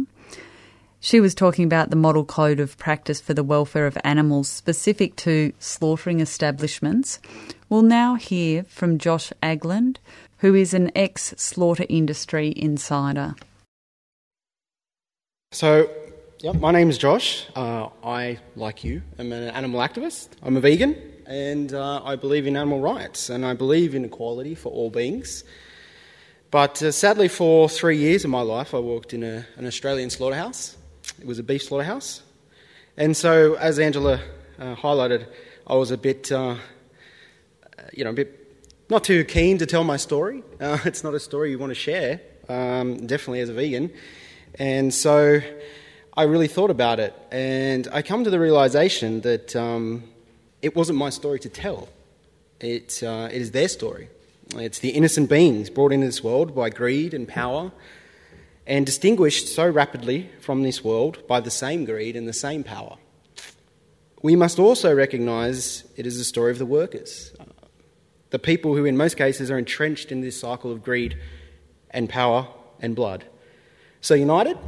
[1.01, 5.15] She was talking about the model code of practice for the welfare of animals specific
[5.17, 7.21] to slaughtering establishments.
[7.69, 9.99] We'll now hear from Josh Agland,
[10.39, 13.37] who is an ex slaughter industry insider.
[15.53, 15.89] So,
[16.55, 17.47] my name is Josh.
[17.55, 20.31] Uh, I, like you, am an animal activist.
[20.43, 24.57] I'm a vegan, and uh, I believe in animal rights, and I believe in equality
[24.57, 25.45] for all beings.
[26.51, 30.11] But uh, sadly, for three years of my life, I worked in a, an Australian
[30.11, 30.77] slaughterhouse.
[31.21, 32.23] It was a beef slaughterhouse.
[32.97, 34.21] And so, as Angela
[34.59, 35.27] uh, highlighted,
[35.67, 36.55] I was a bit, uh,
[37.93, 38.35] you know, a bit
[38.89, 40.45] not too keen to tell my story.
[40.61, 43.93] Uh, it's not a story you want to share, um, definitely as a vegan.
[44.61, 45.41] And so
[46.17, 50.05] I really thought about it, and I come to the realization that um,
[50.63, 51.89] it wasn't my story to tell.
[52.61, 54.09] It, uh, it is their story.
[54.55, 57.73] It's the innocent beings brought into this world by greed and power
[58.69, 62.99] and distinguished so rapidly from this world by the same greed and the same power.
[64.23, 67.33] We must also recognize it is a story of the workers,
[68.29, 71.17] the people who, in most cases, are entrenched in this cycle of greed
[71.91, 72.47] and power
[72.79, 73.25] and blood.
[74.03, 74.59] So, united,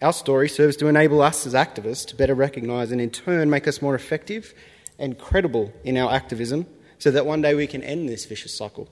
[0.00, 3.66] our story serves to enable us as activists to better recognise and, in turn, make
[3.66, 4.54] us more effective
[5.00, 6.66] and credible in our activism
[6.98, 8.88] so that one day we can end this vicious cycle.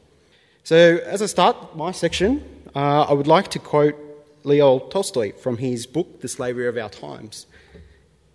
[0.64, 2.42] So, as I start my section,
[2.75, 3.94] uh, I would like to quote
[4.44, 7.46] Leo Tolstoy from his book, The Slavery of Our Times.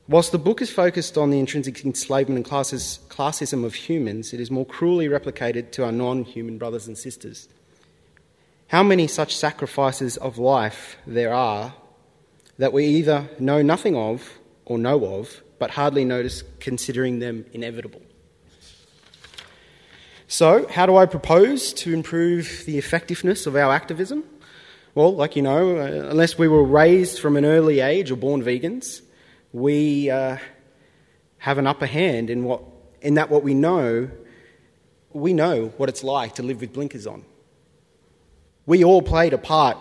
[0.07, 4.39] Whilst the book is focused on the intrinsic enslavement and classes, classism of humans, it
[4.39, 7.47] is more cruelly replicated to our non human brothers and sisters.
[8.67, 11.73] How many such sacrifices of life there are
[12.59, 18.01] that we either know nothing of or know of, but hardly notice considering them inevitable.
[20.27, 24.23] So, how do I propose to improve the effectiveness of our activism?
[24.95, 28.41] Well, like you know, uh, unless we were raised from an early age or born
[28.41, 29.01] vegans,
[29.53, 30.37] we uh,
[31.37, 32.63] have an upper hand in, what,
[33.01, 34.09] in that what we know,
[35.13, 37.23] we know what it's like to live with blinkers on.
[38.65, 39.77] We all played a part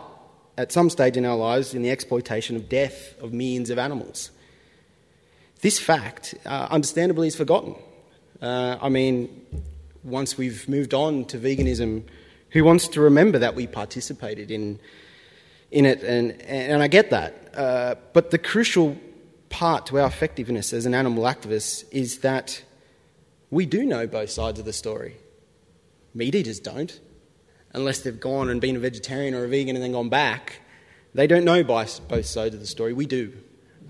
[0.59, 4.31] at some stage in our lives in the exploitation of death of millions of animals.
[5.63, 7.77] This fact, uh, understandably, is forgotten.
[8.43, 9.47] Uh, I mean,
[10.05, 12.05] once we've moved on to veganism,
[12.51, 14.79] who wants to remember that we participated in,
[15.71, 16.03] in it?
[16.03, 17.55] And, and I get that.
[17.55, 18.97] Uh, but the crucial
[19.49, 22.63] part to our effectiveness as an animal activist is that
[23.51, 25.17] we do know both sides of the story.
[26.15, 27.01] Meat eaters don't,
[27.73, 30.61] unless they've gone and been a vegetarian or a vegan and then gone back.
[31.15, 32.93] They don't know both sides of the story.
[32.93, 33.33] We do.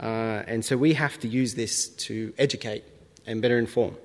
[0.00, 2.84] Uh, and so we have to use this to educate
[3.26, 3.96] and better inform.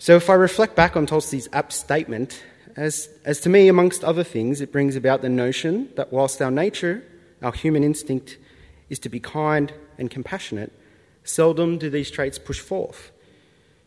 [0.00, 2.44] So, if I reflect back on Tolstoy's apt statement,
[2.78, 6.50] as, as to me, amongst other things, it brings about the notion that whilst our
[6.50, 7.02] nature,
[7.42, 8.38] our human instinct,
[8.88, 10.72] is to be kind and compassionate,
[11.24, 13.10] seldom do these traits push forth.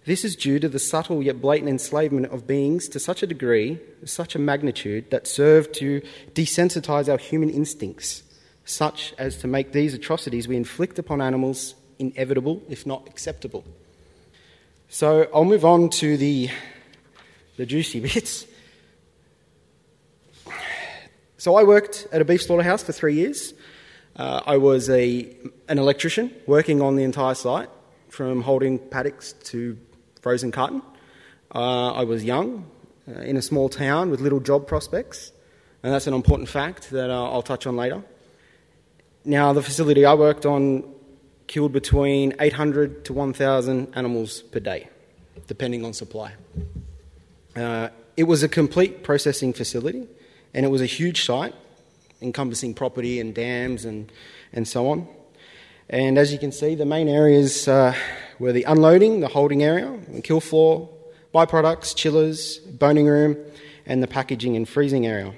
[0.03, 3.79] This is due to the subtle yet blatant enslavement of beings to such a degree,
[4.03, 6.01] such a magnitude, that serve to
[6.33, 8.23] desensitize our human instincts,
[8.65, 13.63] such as to make these atrocities we inflict upon animals inevitable, if not acceptable.
[14.89, 16.49] So I'll move on to the,
[17.55, 18.47] the juicy bits.
[21.41, 23.55] So I worked at a beef slaughterhouse for three years.
[24.15, 25.27] Uh, I was a,
[25.67, 27.67] an electrician working on the entire site,
[28.09, 29.75] from holding paddocks to
[30.21, 30.83] frozen carton.
[31.55, 32.69] Uh, I was young,
[33.07, 35.31] uh, in a small town with little job prospects,
[35.81, 38.03] and that's an important fact that uh, I'll touch on later.
[39.25, 40.83] Now, the facility I worked on
[41.47, 44.89] killed between 800 to 1,000 animals per day,
[45.47, 46.35] depending on supply.
[47.55, 50.07] Uh, it was a complete processing facility,
[50.53, 51.53] and it was a huge site
[52.21, 54.11] encompassing property and dams and,
[54.53, 55.07] and so on.
[55.89, 57.93] And as you can see, the main areas uh,
[58.39, 60.89] were the unloading, the holding area, the kill floor,
[61.33, 63.37] byproducts, chillers, boning room,
[63.85, 65.33] and the packaging and freezing area.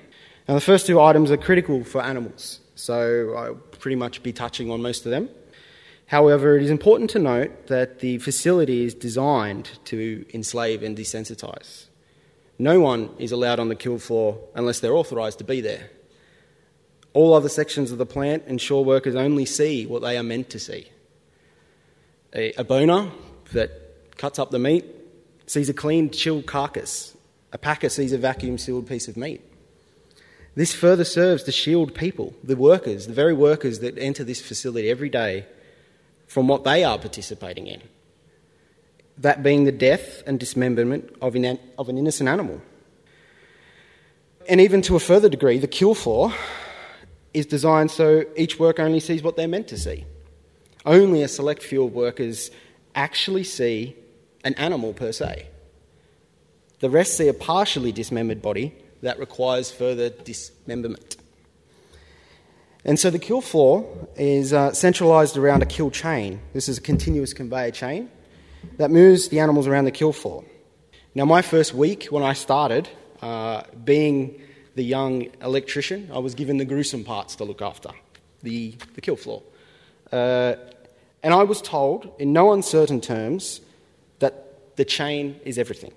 [0.47, 4.69] Now, the first two items are critical for animals, so I'll pretty much be touching
[4.69, 5.29] on most of them.
[6.07, 11.85] However, it is important to note that the facility is designed to enslave and desensitize.
[12.59, 15.89] No one is allowed on the kill floor unless they're authorised to be there.
[17.13, 20.59] All other sections of the plant ensure workers only see what they are meant to
[20.59, 20.87] see.
[22.33, 23.11] A, a boner
[23.51, 24.85] that cuts up the meat
[25.45, 27.15] sees a clean, chilled carcass.
[27.51, 29.41] A packer sees a vacuum sealed piece of meat.
[30.55, 34.89] This further serves to shield people, the workers, the very workers that enter this facility
[34.89, 35.45] every day,
[36.27, 37.81] from what they are participating in.
[39.17, 41.59] That being the death and dismemberment of, an
[41.97, 42.61] innocent animal.
[44.49, 46.33] And even to a further degree, the kill floor
[47.33, 50.05] is designed so each worker only sees what they're meant to see.
[50.85, 52.51] Only a select few of workers
[52.95, 53.95] actually see
[54.43, 55.47] an animal per se.
[56.79, 61.17] The rest see a partially dismembered body that requires further dismemberment.
[62.85, 66.41] And so the kill floor is uh, centralised around a kill chain.
[66.53, 68.09] This is a continuous conveyor chain
[68.77, 70.43] that moves the animals around the kill floor.
[71.15, 72.89] Now, my first week when I started,
[73.21, 74.41] uh, being
[74.75, 77.91] the young electrician, I was given the gruesome parts to look after
[78.41, 79.43] the, the kill floor.
[80.11, 80.55] Uh,
[81.21, 83.61] and I was told, in no uncertain terms,
[84.19, 85.93] that the chain is everything.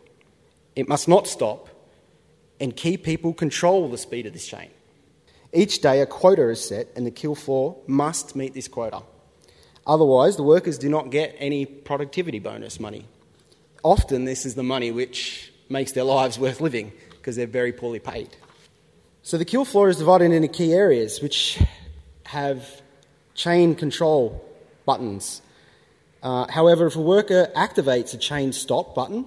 [0.74, 1.68] It must not stop,
[2.60, 4.70] and key people control the speed of this chain.
[5.52, 9.02] Each day, a quota is set, and the kill floor must meet this quota.
[9.86, 13.06] Otherwise, the workers do not get any productivity bonus money.
[13.84, 18.00] Often, this is the money which makes their lives worth living because they're very poorly
[18.00, 18.36] paid.
[19.22, 21.62] So, the kill floor is divided into key areas which
[22.24, 22.82] have
[23.34, 24.44] chain control
[24.84, 25.42] buttons.
[26.22, 29.26] Uh, however, if a worker activates a chain stop button,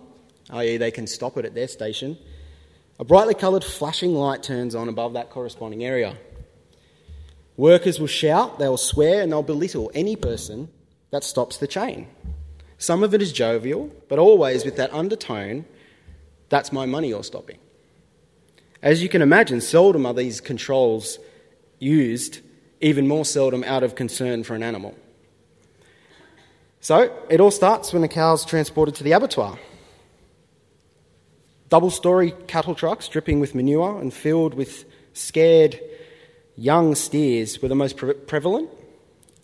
[0.50, 2.18] i.e., they can stop it at their station,
[3.00, 6.18] a brightly coloured flashing light turns on above that corresponding area.
[7.60, 10.70] Workers will shout, they'll swear, and they'll belittle any person
[11.12, 12.08] that stops the chain.
[12.78, 15.66] Some of it is jovial, but always with that undertone
[16.48, 17.58] that's my money you're stopping.
[18.82, 21.20] As you can imagine, seldom are these controls
[21.80, 22.40] used,
[22.80, 24.96] even more seldom out of concern for an animal.
[26.80, 29.60] So, it all starts when the cow's transported to the abattoir.
[31.68, 35.78] Double story cattle trucks dripping with manure and filled with scared
[36.62, 38.70] young steers were the most pre- prevalent.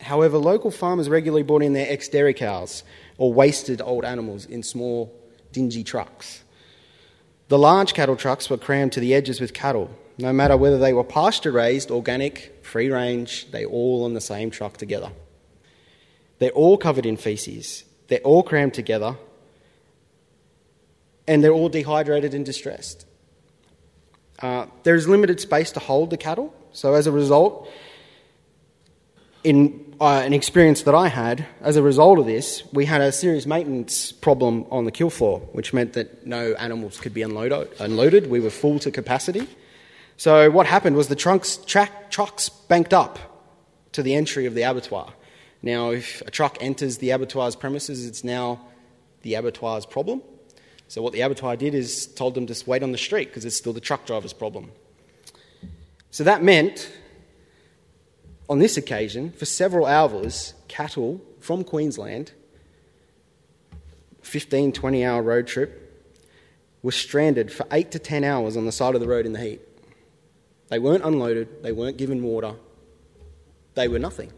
[0.02, 2.84] However, local farmers regularly brought in their ex dairy cows
[3.18, 5.14] or wasted old animals in small,
[5.52, 6.44] dingy trucks.
[7.48, 9.90] The large cattle trucks were crammed to the edges with cattle.
[10.18, 14.50] No matter whether they were pasture raised, organic, free range, they all on the same
[14.50, 15.12] truck together.
[16.40, 17.84] They're all covered in feces.
[18.08, 19.18] They're all crammed together
[21.28, 23.06] and they're all dehydrated and distressed.
[24.40, 27.70] Uh, there is limited space to hold the cattle, so as a result,
[29.46, 33.14] in uh, an experience that I had, as a result of this, we had a
[33.14, 37.70] serious maintenance problem on the kill floor, which meant that no animals could be unloaded.
[37.80, 38.30] unloaded.
[38.30, 39.48] We were full to capacity.
[40.18, 43.20] So what happened was the trunks, track, trucks banked up
[43.94, 45.14] to the entry of the abattoir.
[45.62, 48.60] Now, if a truck enters the abattoir's premises, it's now
[49.22, 50.22] the abattoir's problem.
[50.90, 53.56] So what the abattoir did is told them to wait on the street because it's
[53.56, 54.72] still the truck driver's problem.
[56.16, 56.90] So that meant,
[58.48, 62.32] on this occasion, for several hours, cattle from Queensland,
[64.22, 66.08] 15, 20 hour road trip,
[66.82, 69.42] were stranded for 8 to 10 hours on the side of the road in the
[69.42, 69.62] heat.
[70.70, 72.54] They weren't unloaded, they weren't given water,
[73.74, 74.32] they were nothing.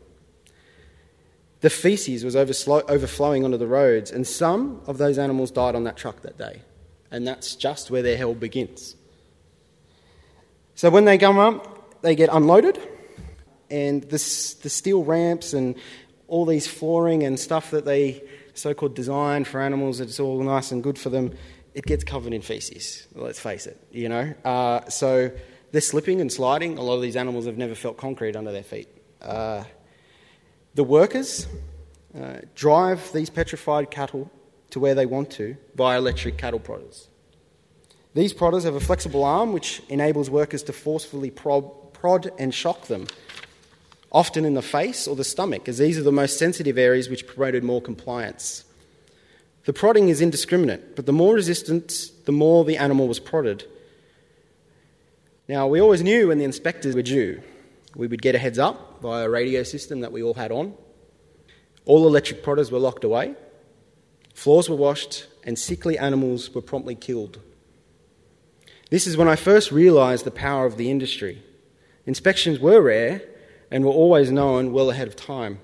[1.62, 5.96] The feces was overflowing onto the roads, and some of those animals died on that
[5.96, 6.64] truck that day.
[7.12, 8.96] And that's just where their hell begins.
[10.78, 12.80] So when they come up, they get unloaded,
[13.72, 14.10] and the,
[14.62, 15.74] the steel ramps and
[16.28, 18.22] all these flooring and stuff that they
[18.54, 21.36] so called design for animals, it's all nice and good for them,
[21.74, 23.08] it gets covered in feces.
[23.16, 24.36] Let's face it, you know.
[24.46, 25.32] Uh, so
[25.72, 26.78] they're slipping and sliding.
[26.78, 28.88] A lot of these animals have never felt concrete under their feet.
[29.20, 29.64] Uh,
[30.76, 31.48] the workers
[32.16, 34.30] uh, drive these petrified cattle
[34.70, 37.08] to where they want to via electric cattle prodders.
[38.18, 42.88] These prodders have a flexible arm which enables workers to forcefully prod, prod and shock
[42.88, 43.06] them,
[44.12, 47.28] often in the face or the stomach, as these are the most sensitive areas which
[47.28, 48.66] promoted more compliance.
[49.66, 53.66] The prodding is indiscriminate, but the more resistance, the more the animal was prodded.
[55.48, 57.44] Now, we always knew when the inspectors were due.
[57.96, 60.74] We would get a heads up via a radio system that we all had on.
[61.86, 63.36] All electric prodders were locked away,
[64.34, 67.42] floors were washed, and sickly animals were promptly killed.
[68.90, 71.44] This is when I first realised the power of the industry.
[72.06, 73.22] Inspections were rare
[73.70, 75.60] and were always known well ahead of time,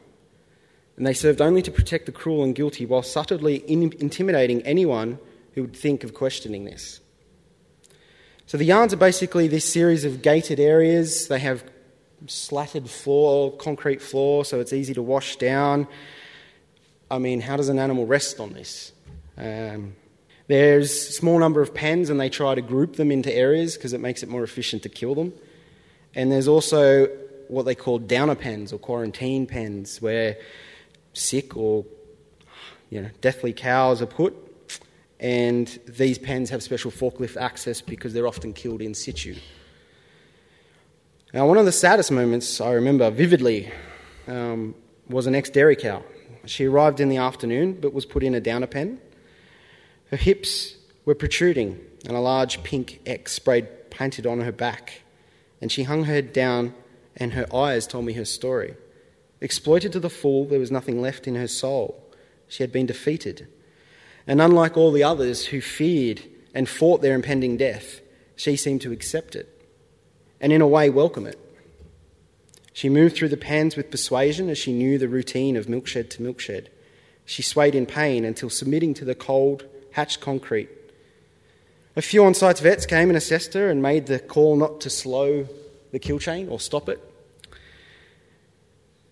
[0.97, 5.19] and they served only to protect the cruel and guilty while subtly in- intimidating anyone
[5.53, 6.99] who would think of questioning this.
[8.45, 11.29] So the yards are basically this series of gated areas.
[11.29, 11.63] They have
[12.27, 15.87] slatted floor, concrete floor, so it's easy to wash down.
[17.09, 18.91] I mean, how does an animal rest on this?
[19.37, 19.95] Um,
[20.47, 23.93] there's a small number of pens, and they try to group them into areas because
[23.93, 25.33] it makes it more efficient to kill them.
[26.15, 27.07] And there's also
[27.47, 30.37] what they call downer pens or quarantine pens, where
[31.13, 31.85] sick or
[32.89, 34.35] you know, deathly cows are put.
[35.19, 39.35] And these pens have special forklift access because they're often killed in situ.
[41.33, 43.71] Now, one of the saddest moments I remember vividly
[44.27, 44.75] um,
[45.09, 46.03] was an ex dairy cow.
[46.45, 48.99] She arrived in the afternoon but was put in a downer pen.
[50.11, 50.75] Her hips
[51.05, 55.01] were protruding and a large pink X sprayed painted on her back,
[55.61, 56.73] and she hung her head down
[57.15, 58.75] and her eyes told me her story.
[59.41, 62.01] Exploited to the full, there was nothing left in her soul.
[62.47, 63.47] She had been defeated.
[64.25, 66.23] And unlike all the others who feared
[66.53, 68.01] and fought their impending death,
[68.35, 69.49] she seemed to accept it,
[70.39, 71.39] and in a way welcome it.
[72.71, 76.21] She moved through the pans with persuasion as she knew the routine of milkshed to
[76.21, 76.69] milkshed.
[77.25, 80.69] She swayed in pain until submitting to the cold, hatched concrete.
[81.95, 84.89] A few on site vets came and assessed her and made the call not to
[84.89, 85.47] slow
[85.91, 86.99] the kill chain or stop it,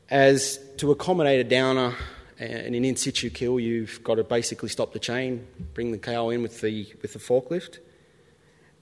[0.10, 1.96] as to accommodate a downer
[2.38, 6.30] and an in situ kill, you've got to basically stop the chain, bring the cow
[6.30, 7.78] in with the, with the forklift.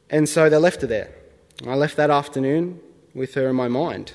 [0.09, 1.13] And so they left her there.
[1.67, 2.79] I left that afternoon
[3.13, 4.13] with her in my mind.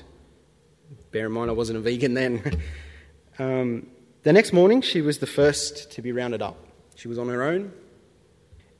[1.11, 2.59] Bear in mind, I wasn't a vegan then.
[3.39, 3.87] um,
[4.23, 6.64] the next morning, she was the first to be rounded up.
[6.95, 7.71] She was on her own,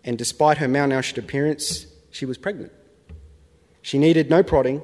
[0.03, 2.71] and despite her malnourished appearance, she was pregnant.
[3.81, 4.81] She needed no prodding,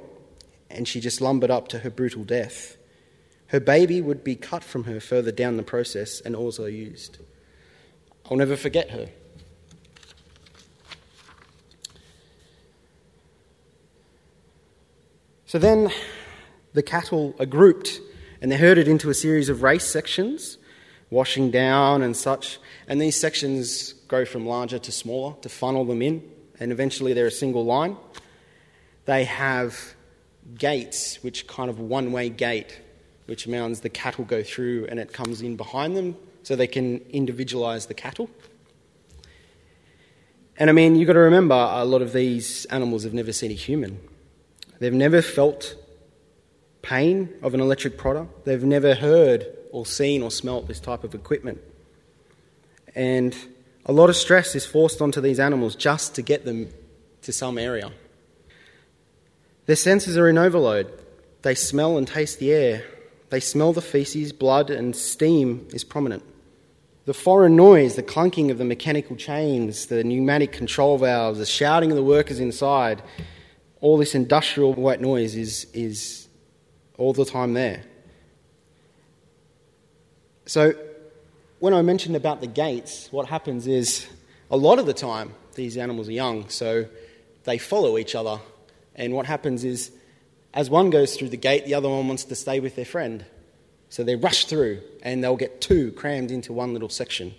[0.70, 2.78] and she just lumbered up to her brutal death.
[3.48, 7.18] Her baby would be cut from her further down the process and also used.
[8.30, 9.10] I'll never forget her.
[15.46, 15.92] So then
[16.72, 18.00] the cattle are grouped
[18.42, 20.58] and they're herded into a series of race sections,
[21.10, 22.58] washing down and such.
[22.92, 26.30] And these sections go from larger to smaller to funnel them in,
[26.60, 27.96] and eventually they're a single line.
[29.06, 29.94] They have
[30.56, 32.82] gates, which kind of one way gate,
[33.28, 36.98] which means the cattle go through and it comes in behind them so they can
[37.12, 38.30] individualize the cattle.
[40.58, 43.52] And I mean, you've got to remember a lot of these animals have never seen
[43.52, 44.02] a human.
[44.80, 45.78] They've never felt
[46.82, 48.28] pain of an electric prodder.
[48.44, 51.62] They've never heard or seen or smelt this type of equipment.
[52.96, 53.36] And
[53.86, 56.70] a lot of stress is forced onto these animals just to get them
[57.24, 57.92] to some area.
[59.66, 60.92] Their senses are in overload.
[61.44, 62.86] They smell and taste the air.
[63.30, 66.24] They smell the feces, blood, and steam is prominent.
[67.06, 71.92] The foreign noise, the clunking of the mechanical chains, the pneumatic control valves, the shouting
[71.92, 73.02] of the workers inside,
[73.80, 76.28] all this industrial white noise is, is
[76.98, 77.84] all the time there.
[80.46, 80.76] So,
[81.62, 84.08] when I mentioned about the gates, what happens is
[84.50, 86.88] a lot of the time these animals are young, so
[87.44, 88.40] they follow each other.
[88.96, 89.92] And what happens is,
[90.56, 93.24] as one goes through the gate, the other one wants to stay with their friend.
[93.90, 97.36] So they rush through, and they'll get two crammed into one little section.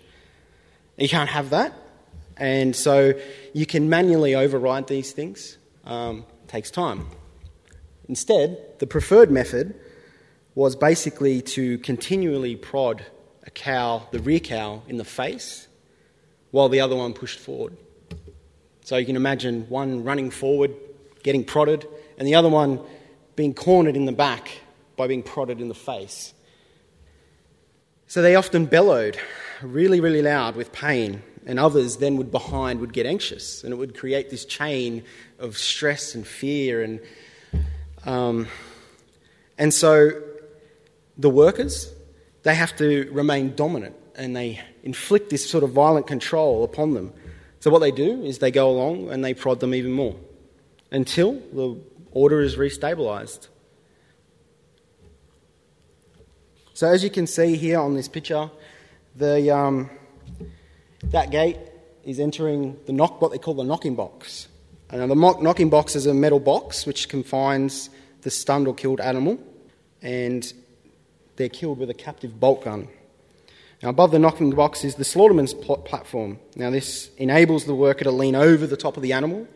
[0.95, 1.73] You can't have that.
[2.37, 3.19] And so
[3.51, 5.57] you can manually override these things.
[5.83, 7.07] Um, takes time.
[8.07, 9.77] Instead, the preferred method
[10.55, 13.03] was basically to continually prod
[13.53, 15.67] cow, the rear cow, in the face
[16.51, 17.75] while the other one pushed forward.
[18.81, 20.73] So you can imagine one running forward,
[21.23, 21.87] getting prodded,
[22.17, 22.79] and the other one
[23.35, 24.49] being cornered in the back
[24.95, 26.33] by being prodded in the face.
[28.07, 29.17] So they often bellowed
[29.61, 33.77] really, really loud with pain, and others then would behind would get anxious, and it
[33.77, 35.03] would create this chain
[35.39, 36.99] of stress and fear and
[38.05, 38.47] um,
[39.57, 40.21] and so
[41.17, 41.92] the workers,
[42.43, 47.13] they have to remain dominant and they inflict this sort of violent control upon them.
[47.59, 50.15] So what they do is they go along and they prod them even more
[50.91, 51.79] until the
[52.11, 53.47] order is restabilized.
[56.73, 58.49] So as you can see here on this picture,
[59.15, 59.89] the, um,
[61.05, 61.57] that gate
[62.03, 64.47] is entering the knock, what they call the knocking box.
[64.89, 67.89] And the knocking box is a metal box which confines
[68.21, 69.39] the stunned or killed animal,
[70.01, 70.53] and
[71.35, 72.87] they're killed with a captive bolt gun.
[73.81, 76.39] Now, above the knocking box is the slaughterman's platform.
[76.55, 79.47] Now, this enables the worker to lean over the top of the animal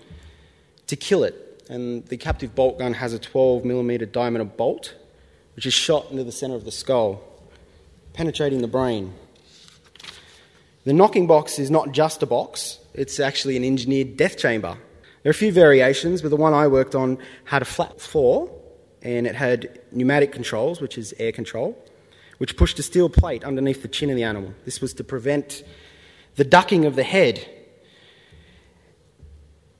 [0.87, 1.63] to kill it.
[1.69, 4.95] And the captive bolt gun has a 12 millimeter diameter bolt,
[5.55, 7.21] which is shot into the center of the skull,
[8.13, 9.13] penetrating the brain.
[10.83, 14.77] The knocking box is not just a box, it's actually an engineered death chamber.
[15.23, 18.49] There are a few variations, but the one I worked on had a flat floor
[19.01, 21.77] and it had pneumatic controls, which is air control,
[22.37, 24.53] which pushed a steel plate underneath the chin of the animal.
[24.65, 25.63] This was to prevent
[26.35, 27.47] the ducking of the head.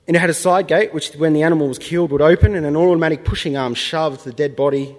[0.06, 2.64] And it had a side gate, which, when the animal was killed, would open, and
[2.64, 4.96] an automatic pushing arm shoved the dead body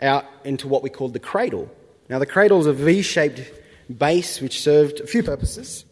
[0.00, 1.70] out into what we called the cradle.
[2.08, 3.42] Now, the cradle is a V shaped
[3.96, 5.84] base which served a few purposes.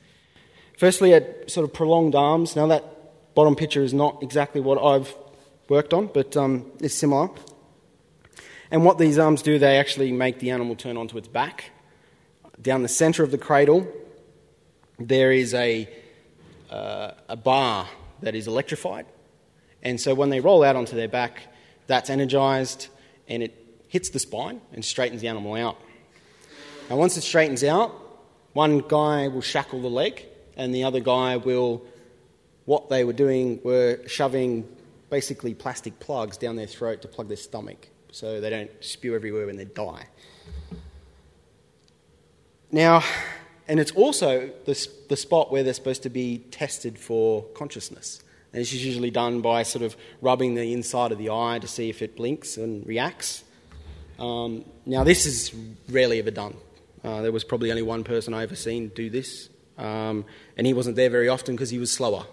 [0.76, 2.56] Firstly, it sort of prolonged arms.
[2.56, 5.14] Now, that bottom picture is not exactly what I've
[5.68, 7.30] worked on, but um, it's similar.
[8.70, 11.70] And what these arms do, they actually make the animal turn onto its back.
[12.60, 13.86] Down the center of the cradle,
[14.98, 15.88] there is a,
[16.70, 17.88] uh, a bar
[18.20, 19.06] that is electrified.
[19.82, 21.42] And so when they roll out onto their back,
[21.86, 22.88] that's energized
[23.28, 23.54] and it
[23.88, 25.78] hits the spine and straightens the animal out.
[26.90, 27.94] Now, once it straightens out,
[28.52, 30.24] one guy will shackle the leg,
[30.56, 31.84] and the other guy will.
[32.64, 34.68] What they were doing were shoving
[35.10, 39.46] basically plastic plugs down their throat to plug their stomach so they don't spew everywhere
[39.46, 40.06] when they die.
[42.70, 43.02] Now,
[43.66, 48.22] and it's also the, the spot where they're supposed to be tested for consciousness.
[48.52, 51.68] And this is usually done by sort of rubbing the inside of the eye to
[51.68, 53.44] see if it blinks and reacts.
[54.18, 55.54] Um, now, this is
[55.88, 56.56] rarely ever done.
[57.04, 60.24] Uh, there was probably only one person I ever seen do this, um,
[60.56, 62.26] and he wasn't there very often because he was slower.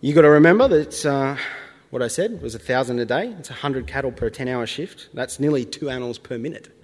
[0.00, 1.36] You've got to remember that uh,
[1.94, 3.28] what I said was a thousand a day.
[3.38, 5.10] It's 100 cattle per 10 hour shift.
[5.14, 6.76] That's nearly two animals per minute.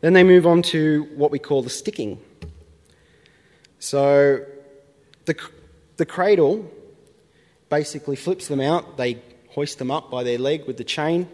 [0.00, 2.20] Then they move on to what we call the sticking.
[3.80, 4.46] So
[5.24, 5.36] the,
[5.96, 6.70] the cradle
[7.68, 8.96] basically flips them out.
[8.96, 11.28] They hoist them up by their leg with the chain.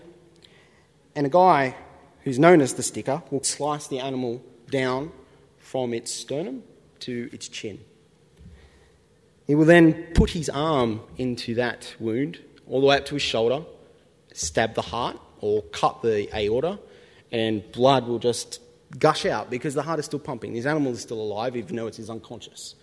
[1.15, 1.77] And a guy
[2.23, 5.13] who's known as the sticker will slice the animal down
[5.59, 6.63] from its sternum
[7.01, 7.85] to its chin.
[9.47, 12.39] He will then put his arm into that wound,
[12.69, 13.65] all the way up to his shoulder,
[14.33, 16.79] stab the heart or cut the aorta,
[17.31, 18.61] and blood will just
[18.99, 20.53] gush out because the heart is still pumping.
[20.53, 22.75] This animal is still alive, even though it's unconscious.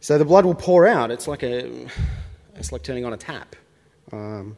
[0.00, 1.10] So the blood will pour out.
[1.10, 1.86] It's like a,
[2.54, 3.56] it's like turning on a tap.
[4.12, 4.56] Um,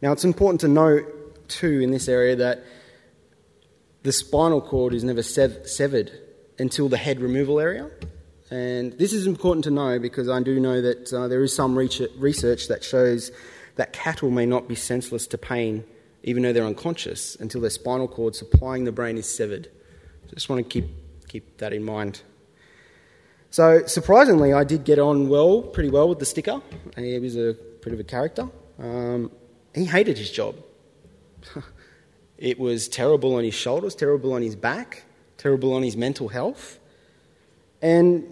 [0.00, 2.64] now it's important to note too in this area that
[4.02, 6.10] the spinal cord is never sev- severed
[6.58, 7.90] until the head removal area.
[8.50, 11.76] And this is important to know because I do know that uh, there is some
[11.76, 13.30] research that shows
[13.76, 15.84] that cattle may not be senseless to pain
[16.22, 19.68] even though they're unconscious until their spinal cord supplying the brain is severed.
[20.34, 20.90] Just want to keep,
[21.28, 22.22] keep that in mind.
[23.50, 26.60] So, surprisingly, I did get on well, pretty well with the sticker.
[26.96, 28.48] He was a bit of a character.
[28.78, 29.32] Um,
[29.74, 30.56] he hated his job.
[32.40, 35.04] It was terrible on his shoulders, terrible on his back,
[35.36, 36.80] terrible on his mental health.
[37.82, 38.24] And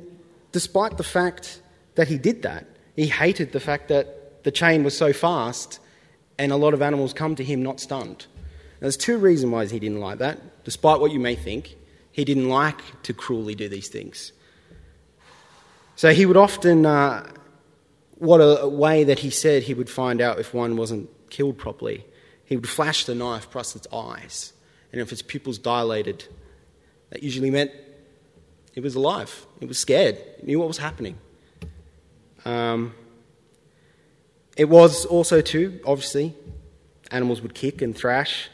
[0.50, 1.61] despite the fact
[1.94, 5.78] that he did that, he hated the fact that the chain was so fast
[6.38, 8.26] and a lot of animals come to him not stunned.
[8.80, 10.64] Now, there's two reasons why he didn't like that.
[10.64, 11.76] Despite what you may think,
[12.11, 14.32] he didn't like to cruelly do these things.
[15.96, 17.30] So he would often, uh,
[18.14, 21.59] what a, a way that he said he would find out if one wasn't killed
[21.59, 22.06] properly
[22.49, 24.55] he would flash the knife across its eyes.
[24.90, 26.24] And if its pupils dilated,
[27.11, 27.72] that usually meant
[28.74, 29.44] it was alive.
[29.61, 30.16] It was scared.
[30.16, 31.18] It knew what was happening.
[32.46, 32.94] Um,
[34.57, 36.34] it was also, too, obviously,
[37.11, 38.49] animals would kick and thrash.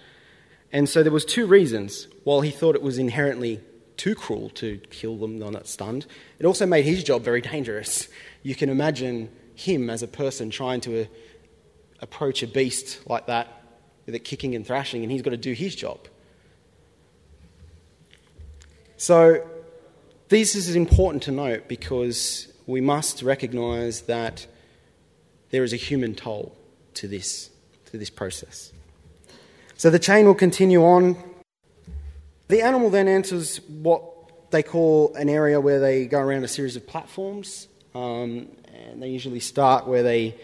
[0.73, 2.09] And so there was two reasons.
[2.25, 3.61] While he thought it was inherently
[3.97, 6.05] too cruel to kill them, they're not stunned,
[6.41, 8.09] it also made his job very dangerous.
[8.43, 11.07] You can imagine him as a person trying to uh,
[12.01, 13.64] approach a beast like that
[14.07, 15.99] with it kicking and thrashing, and he's got to do his job.
[18.97, 19.47] So,
[20.29, 24.47] this is important to note because we must recognize that
[25.51, 26.57] there is a human toll
[26.95, 27.51] to this,
[27.87, 28.73] to this process.
[29.77, 31.17] So the chain will continue on.
[32.49, 36.77] The animal then enters what they call an area where they go around a series
[36.77, 40.35] of platforms, um, and they usually start where they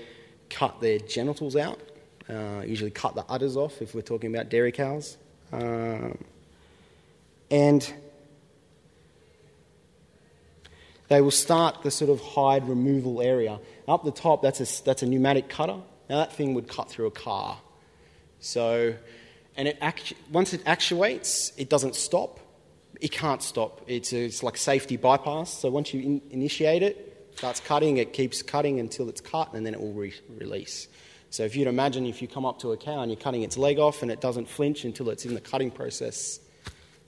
[0.49, 1.81] cut their genitals out
[2.31, 5.17] uh, usually cut the udders off if we're talking about dairy cows.
[5.53, 6.19] Um,
[7.51, 7.93] and
[11.09, 13.59] they will start the sort of hide removal area.
[13.89, 15.79] Up the top, that's a, that's a pneumatic cutter.
[16.09, 17.59] Now, that thing would cut through a car.
[18.39, 18.95] So,
[19.57, 22.39] and it actu- once it actuates, it doesn't stop.
[23.01, 23.83] It can't stop.
[23.89, 25.53] It's, a, it's like safety bypass.
[25.53, 29.67] So, once you in- initiate it, starts cutting, it keeps cutting until it's cut, and
[29.67, 30.87] then it will re- release.
[31.31, 33.57] So if you'd imagine if you come up to a cow and you're cutting its
[33.57, 36.41] leg off and it doesn't flinch until it's in the cutting process,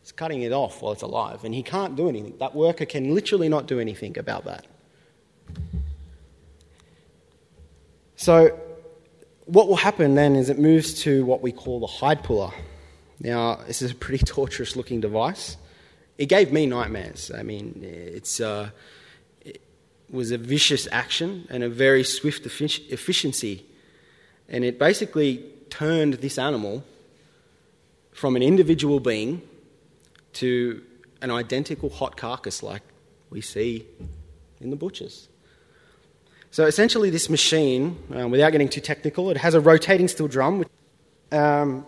[0.01, 1.45] it's cutting it off while it's alive.
[1.45, 2.37] And he can't do anything.
[2.39, 4.66] That worker can literally not do anything about that.
[8.14, 8.57] So
[9.47, 12.53] what will happen then is it moves to what we call the hide puller.
[13.18, 15.57] Now, this is a pretty torturous looking device.
[16.16, 17.33] It gave me nightmares.
[17.35, 18.70] I mean, it's, uh,
[19.41, 19.61] it
[20.09, 23.66] was a vicious action and a very swift efficiency
[24.53, 26.84] and it basically turned this animal
[28.12, 29.42] from an individual being
[30.34, 30.82] to
[31.22, 32.82] an identical hot carcass like
[33.30, 33.86] we see
[34.61, 35.28] in the butchers.
[36.50, 40.66] So essentially, this machine, um, without getting too technical, it has a rotating steel drum.
[41.32, 41.86] Um,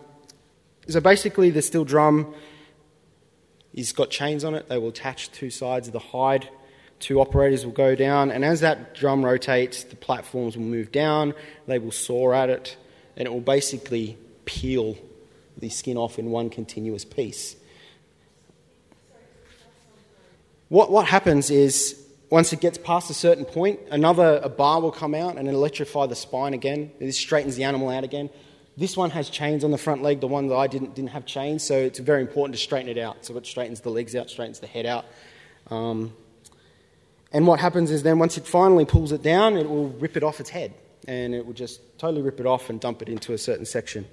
[0.87, 2.33] so basically, the steel drum
[3.75, 4.67] is got chains on it.
[4.67, 6.49] They will attach two sides of the hide.
[6.99, 11.33] Two operators will go down, and as that drum rotates, the platforms will move down.
[11.67, 12.77] They will saw at it,
[13.17, 14.97] and it will basically peel
[15.57, 17.55] the skin off in one continuous piece.
[20.69, 24.91] What, what happens is once it gets past a certain point, another a bar will
[24.91, 26.91] come out and electrify the spine again.
[26.99, 28.29] This straightens the animal out again.
[28.77, 30.19] This one has chains on the front leg.
[30.19, 32.97] The one that I didn't didn't have chains, so it's very important to straighten it
[32.97, 33.25] out.
[33.25, 35.05] So it straightens the legs out, straightens the head out.
[35.69, 36.13] Um,
[37.35, 40.23] and what happens is then once it finally pulls it down, it will rip it
[40.23, 40.73] off its head,
[41.05, 44.07] and it will just totally rip it off and dump it into a certain section.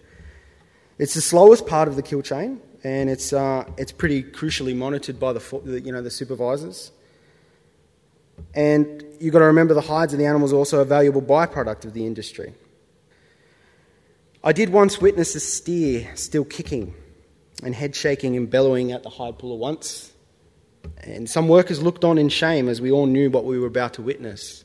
[0.98, 5.20] It's the slowest part of the kill chain, and it's uh, it's pretty crucially monitored
[5.20, 6.90] by the you know the supervisors.
[8.54, 11.84] And you've got to remember the hides of the animals are also a valuable byproduct
[11.84, 12.54] of the industry.
[14.42, 16.92] I did once witness a steer still kicking
[17.62, 20.11] and head shaking and bellowing at the hide puller once.
[21.02, 23.94] And some workers looked on in shame as we all knew what we were about
[23.94, 24.64] to witness.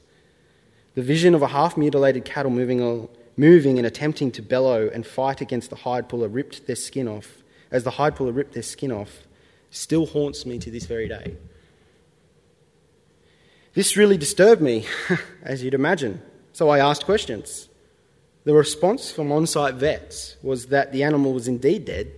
[0.96, 5.42] The vision of a half mutilated cattle moving, moving and attempting to bellow and fight
[5.42, 8.92] against the hide puller ripped their skin off, as the hide puller ripped their skin
[8.92, 9.28] off,
[9.70, 11.36] still haunts me to this very day.
[13.74, 14.88] This really disturbed me,
[15.44, 17.70] as you'd imagine, so I asked questions.
[18.44, 22.12] The response from on site vets was that the animal was indeed dead,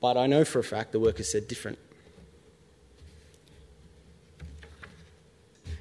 [0.00, 1.78] but I know for a fact the workers said different.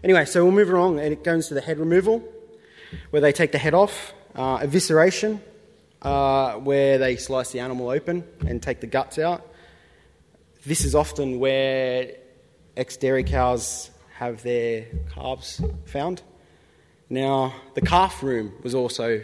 [0.04, 2.24] Anyway, so we'll move along, and it goes to the head removal,
[3.12, 5.40] where they take the head off, uh, evisceration,
[6.02, 9.46] uh, where they slice the animal open and take the guts out.
[10.66, 12.16] This is often where
[12.76, 16.24] ex dairy cows have their calves found.
[17.10, 19.24] Now, the calf room was also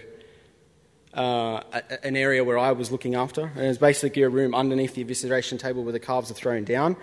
[1.13, 1.61] uh,
[2.03, 3.51] an area where I was looking after.
[3.55, 6.95] And it's basically a room underneath the evisceration table where the calves are thrown down.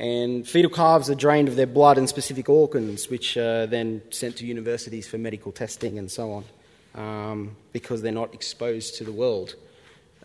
[0.00, 4.36] And fetal calves are drained of their blood and specific organs, which are then sent
[4.36, 6.44] to universities for medical testing and so on,
[6.94, 9.56] um, because they're not exposed to the world.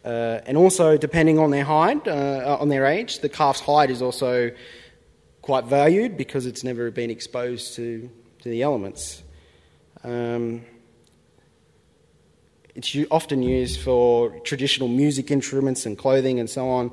[0.05, 4.01] Uh, and also, depending on their hide, uh, on their age, the calf's hide is
[4.01, 4.49] also
[5.41, 8.09] quite valued because it's never been exposed to,
[8.43, 9.23] to the elements.
[10.05, 10.61] Um,
[12.76, 16.91] it's often used for traditional music instruments and clothing and so on.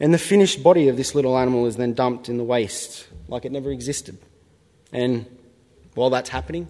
[0.00, 3.44] And the finished body of this little animal is then dumped in the waste like
[3.44, 4.18] it never existed.
[4.92, 5.26] And
[5.94, 6.68] while that's happening,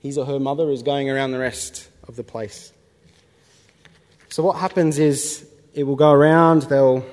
[0.00, 2.72] his or her mother is going around the rest of the place.
[4.28, 7.04] So, what happens is it will go around, they'll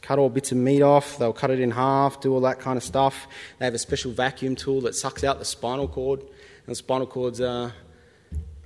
[0.00, 2.76] cut all bits of meat off, they'll cut it in half, do all that kind
[2.76, 3.26] of stuff.
[3.58, 6.28] They have a special vacuum tool that sucks out the spinal cord, and
[6.66, 7.72] the spinal cord's uh,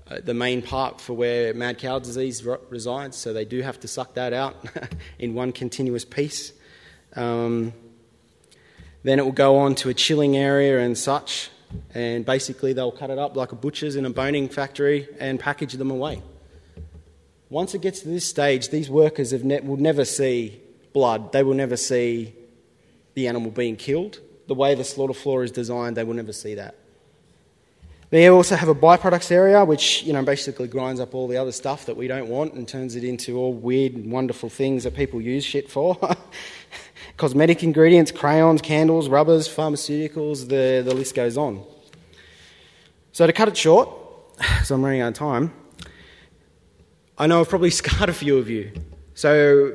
[0.09, 3.89] uh, the main part for where mad cow disease resides, so they do have to
[3.89, 4.57] suck that out
[5.19, 6.53] in one continuous piece.
[7.17, 7.73] Um,
[9.03, 11.51] then it will go on to a chilling area and such,
[11.93, 15.73] and basically they'll cut it up like a butcher's in a boning factory and package
[15.75, 16.23] them away.
[17.49, 20.61] Once it gets to this stage, these workers ne- will never see
[20.93, 22.33] blood, they will never see
[23.15, 24.21] the animal being killed.
[24.47, 26.77] The way the slaughter floor is designed, they will never see that.
[28.11, 31.51] They also have a byproducts area, which you know basically grinds up all the other
[31.51, 34.95] stuff that we don't want and turns it into all weird and wonderful things that
[34.95, 35.99] people use shit for.
[37.17, 41.65] Cosmetic ingredients, crayons, candles, rubbers, pharmaceuticals, the, the list goes on.
[43.13, 43.89] So to cut it short,
[44.65, 45.53] so I'm running out of time,
[47.19, 48.73] I know I've probably scarred a few of you.
[49.15, 49.73] So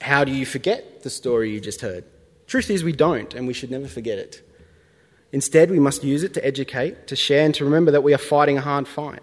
[0.00, 2.04] how do you forget the story you just heard?
[2.46, 4.49] Truth is, we don't, and we should never forget it.
[5.32, 8.18] Instead, we must use it to educate, to share, and to remember that we are
[8.18, 9.22] fighting a hard fight.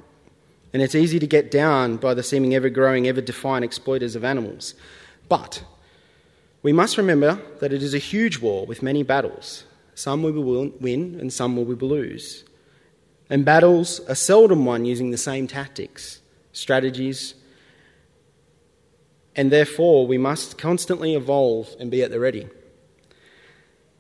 [0.74, 4.24] And it's easy to get down by the seeming ever growing, ever defiant exploiters of
[4.24, 4.74] animals.
[5.28, 5.64] But
[6.64, 9.66] we must remember that it is a huge war with many battles.
[9.96, 12.44] Some we will win, and some we will lose.
[13.30, 16.22] And battles are seldom won using the same tactics,
[16.54, 17.34] strategies,
[19.36, 22.48] and therefore we must constantly evolve and be at the ready.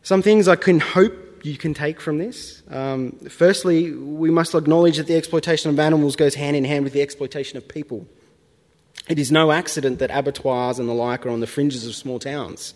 [0.01, 1.13] Some things I can hope
[1.45, 2.63] you can take from this.
[2.69, 6.93] Um, firstly, we must acknowledge that the exploitation of animals goes hand in hand with
[6.93, 8.07] the exploitation of people.
[9.07, 12.19] It is no accident that abattoirs and the like are on the fringes of small
[12.19, 12.73] towns.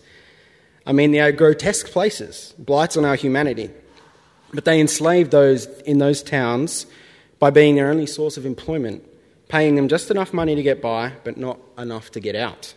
[0.86, 3.70] I mean, they are grotesque places, blights on our humanity.
[4.54, 6.86] But they enslave those in those towns
[7.38, 9.04] by being their only source of employment
[9.52, 12.72] paying them just enough money to get by, but not enough to get out.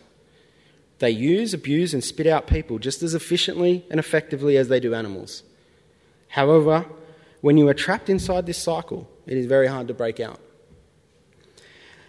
[0.98, 4.92] They use, abuse, and spit out people just as efficiently and effectively as they do
[4.92, 5.42] animals.
[6.28, 6.86] However,
[7.46, 10.40] When you are trapped inside this cycle, it is very hard to break out.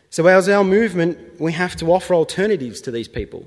[0.10, 3.46] So, as our movement, we have to offer alternatives to these people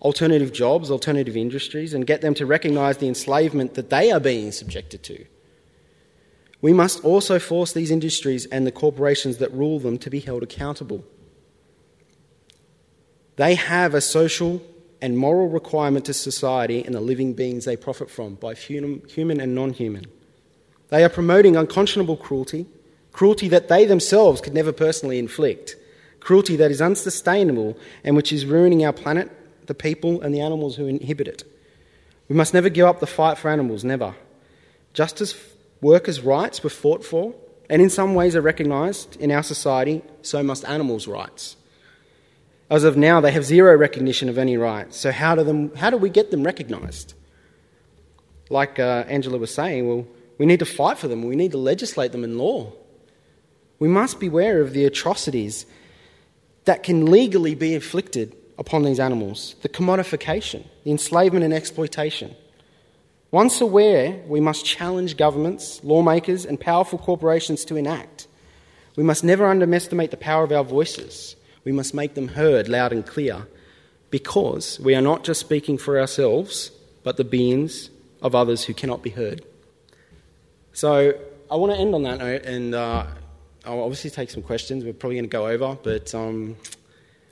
[0.00, 4.52] alternative jobs, alternative industries, and get them to recognize the enslavement that they are being
[4.52, 5.24] subjected to.
[6.60, 10.44] We must also force these industries and the corporations that rule them to be held
[10.44, 11.04] accountable.
[13.36, 14.62] They have a social
[15.02, 19.54] and moral requirement to society and the living beings they profit from, both human and
[19.54, 20.06] non human.
[20.88, 22.66] They are promoting unconscionable cruelty,
[23.12, 25.76] cruelty that they themselves could never personally inflict,
[26.20, 29.30] cruelty that is unsustainable and which is ruining our planet,
[29.66, 31.44] the people, and the animals who inhabit it.
[32.28, 34.14] We must never give up the fight for animals, never.
[34.94, 35.34] Just as
[35.80, 37.34] workers' rights were fought for,
[37.68, 41.56] and in some ways are recognised in our society, so must animals' rights.
[42.72, 44.96] As of now, they have zero recognition of any rights.
[44.96, 47.12] So, how do, them, how do we get them recognised?
[48.48, 50.06] Like uh, Angela was saying, well,
[50.38, 52.72] we need to fight for them, we need to legislate them in law.
[53.78, 55.66] We must beware of the atrocities
[56.64, 62.34] that can legally be inflicted upon these animals the commodification, the enslavement and exploitation.
[63.30, 68.28] Once aware, we must challenge governments, lawmakers, and powerful corporations to enact.
[68.96, 71.36] We must never underestimate the power of our voices.
[71.64, 73.46] We must make them heard loud and clear
[74.10, 76.70] because we are not just speaking for ourselves,
[77.02, 77.90] but the beings
[78.20, 79.44] of others who cannot be heard.
[80.72, 81.14] So
[81.50, 83.06] I want to end on that note, and uh,
[83.64, 84.84] I'll obviously take some questions.
[84.84, 86.56] We're probably going to go over, but um,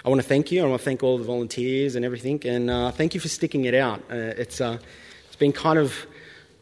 [0.04, 0.62] I want to thank you.
[0.62, 3.64] I want to thank all the volunteers and everything, and uh, thank you for sticking
[3.64, 4.00] it out.
[4.10, 4.78] Uh, it's uh,
[5.26, 5.94] it's been kind of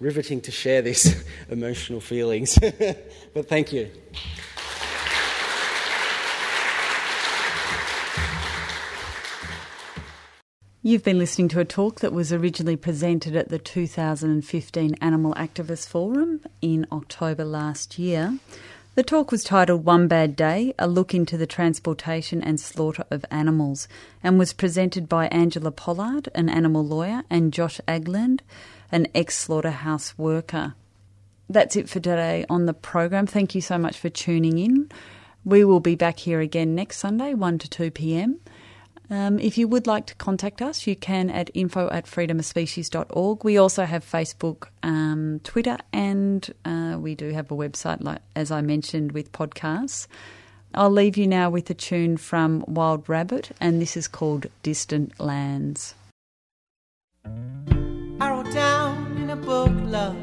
[0.00, 2.58] riveting to share these emotional feelings,
[3.34, 3.90] but thank you.
[10.81, 15.89] You've been listening to a talk that was originally presented at the 2015 Animal Activist
[15.89, 18.39] Forum in October last year.
[18.95, 23.24] The talk was titled One Bad Day A Look into the Transportation and Slaughter of
[23.29, 23.89] Animals
[24.22, 28.43] and was presented by Angela Pollard, an animal lawyer, and Josh Agland,
[28.93, 30.74] an ex slaughterhouse worker.
[31.51, 33.26] That's it for today on the program.
[33.26, 34.93] Thank you so much for tuning in.
[35.45, 38.39] We will be back here again next Sunday, 1 to 2 pm.
[39.11, 43.42] Um, if you would like to contact us, you can at info at freedomofspecies.org.
[43.42, 48.50] We also have Facebook, um, Twitter, and uh, we do have a website, like as
[48.50, 50.06] I mentioned, with podcasts.
[50.74, 55.18] I'll leave you now with a tune from Wild Rabbit, and this is called Distant
[55.18, 55.94] Lands.
[57.24, 60.16] I wrote down in a book, love,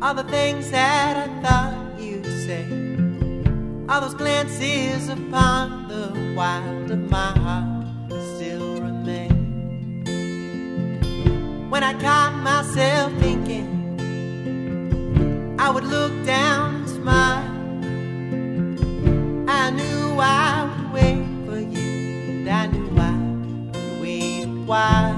[0.00, 2.81] all the things that I thought you'd say
[3.88, 9.32] all those glances upon the wild of my heart still remain.
[11.70, 13.68] When I caught myself thinking,
[15.58, 17.48] I would look down and smile.
[19.48, 21.90] I knew I would wait for you,
[22.30, 23.16] and I knew I
[23.72, 25.16] would wait a while.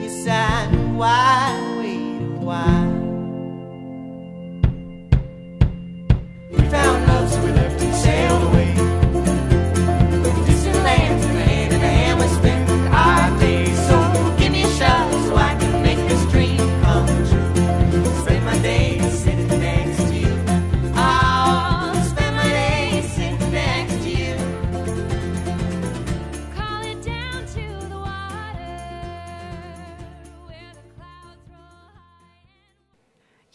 [0.00, 2.87] Yes, I knew I'd wait a while.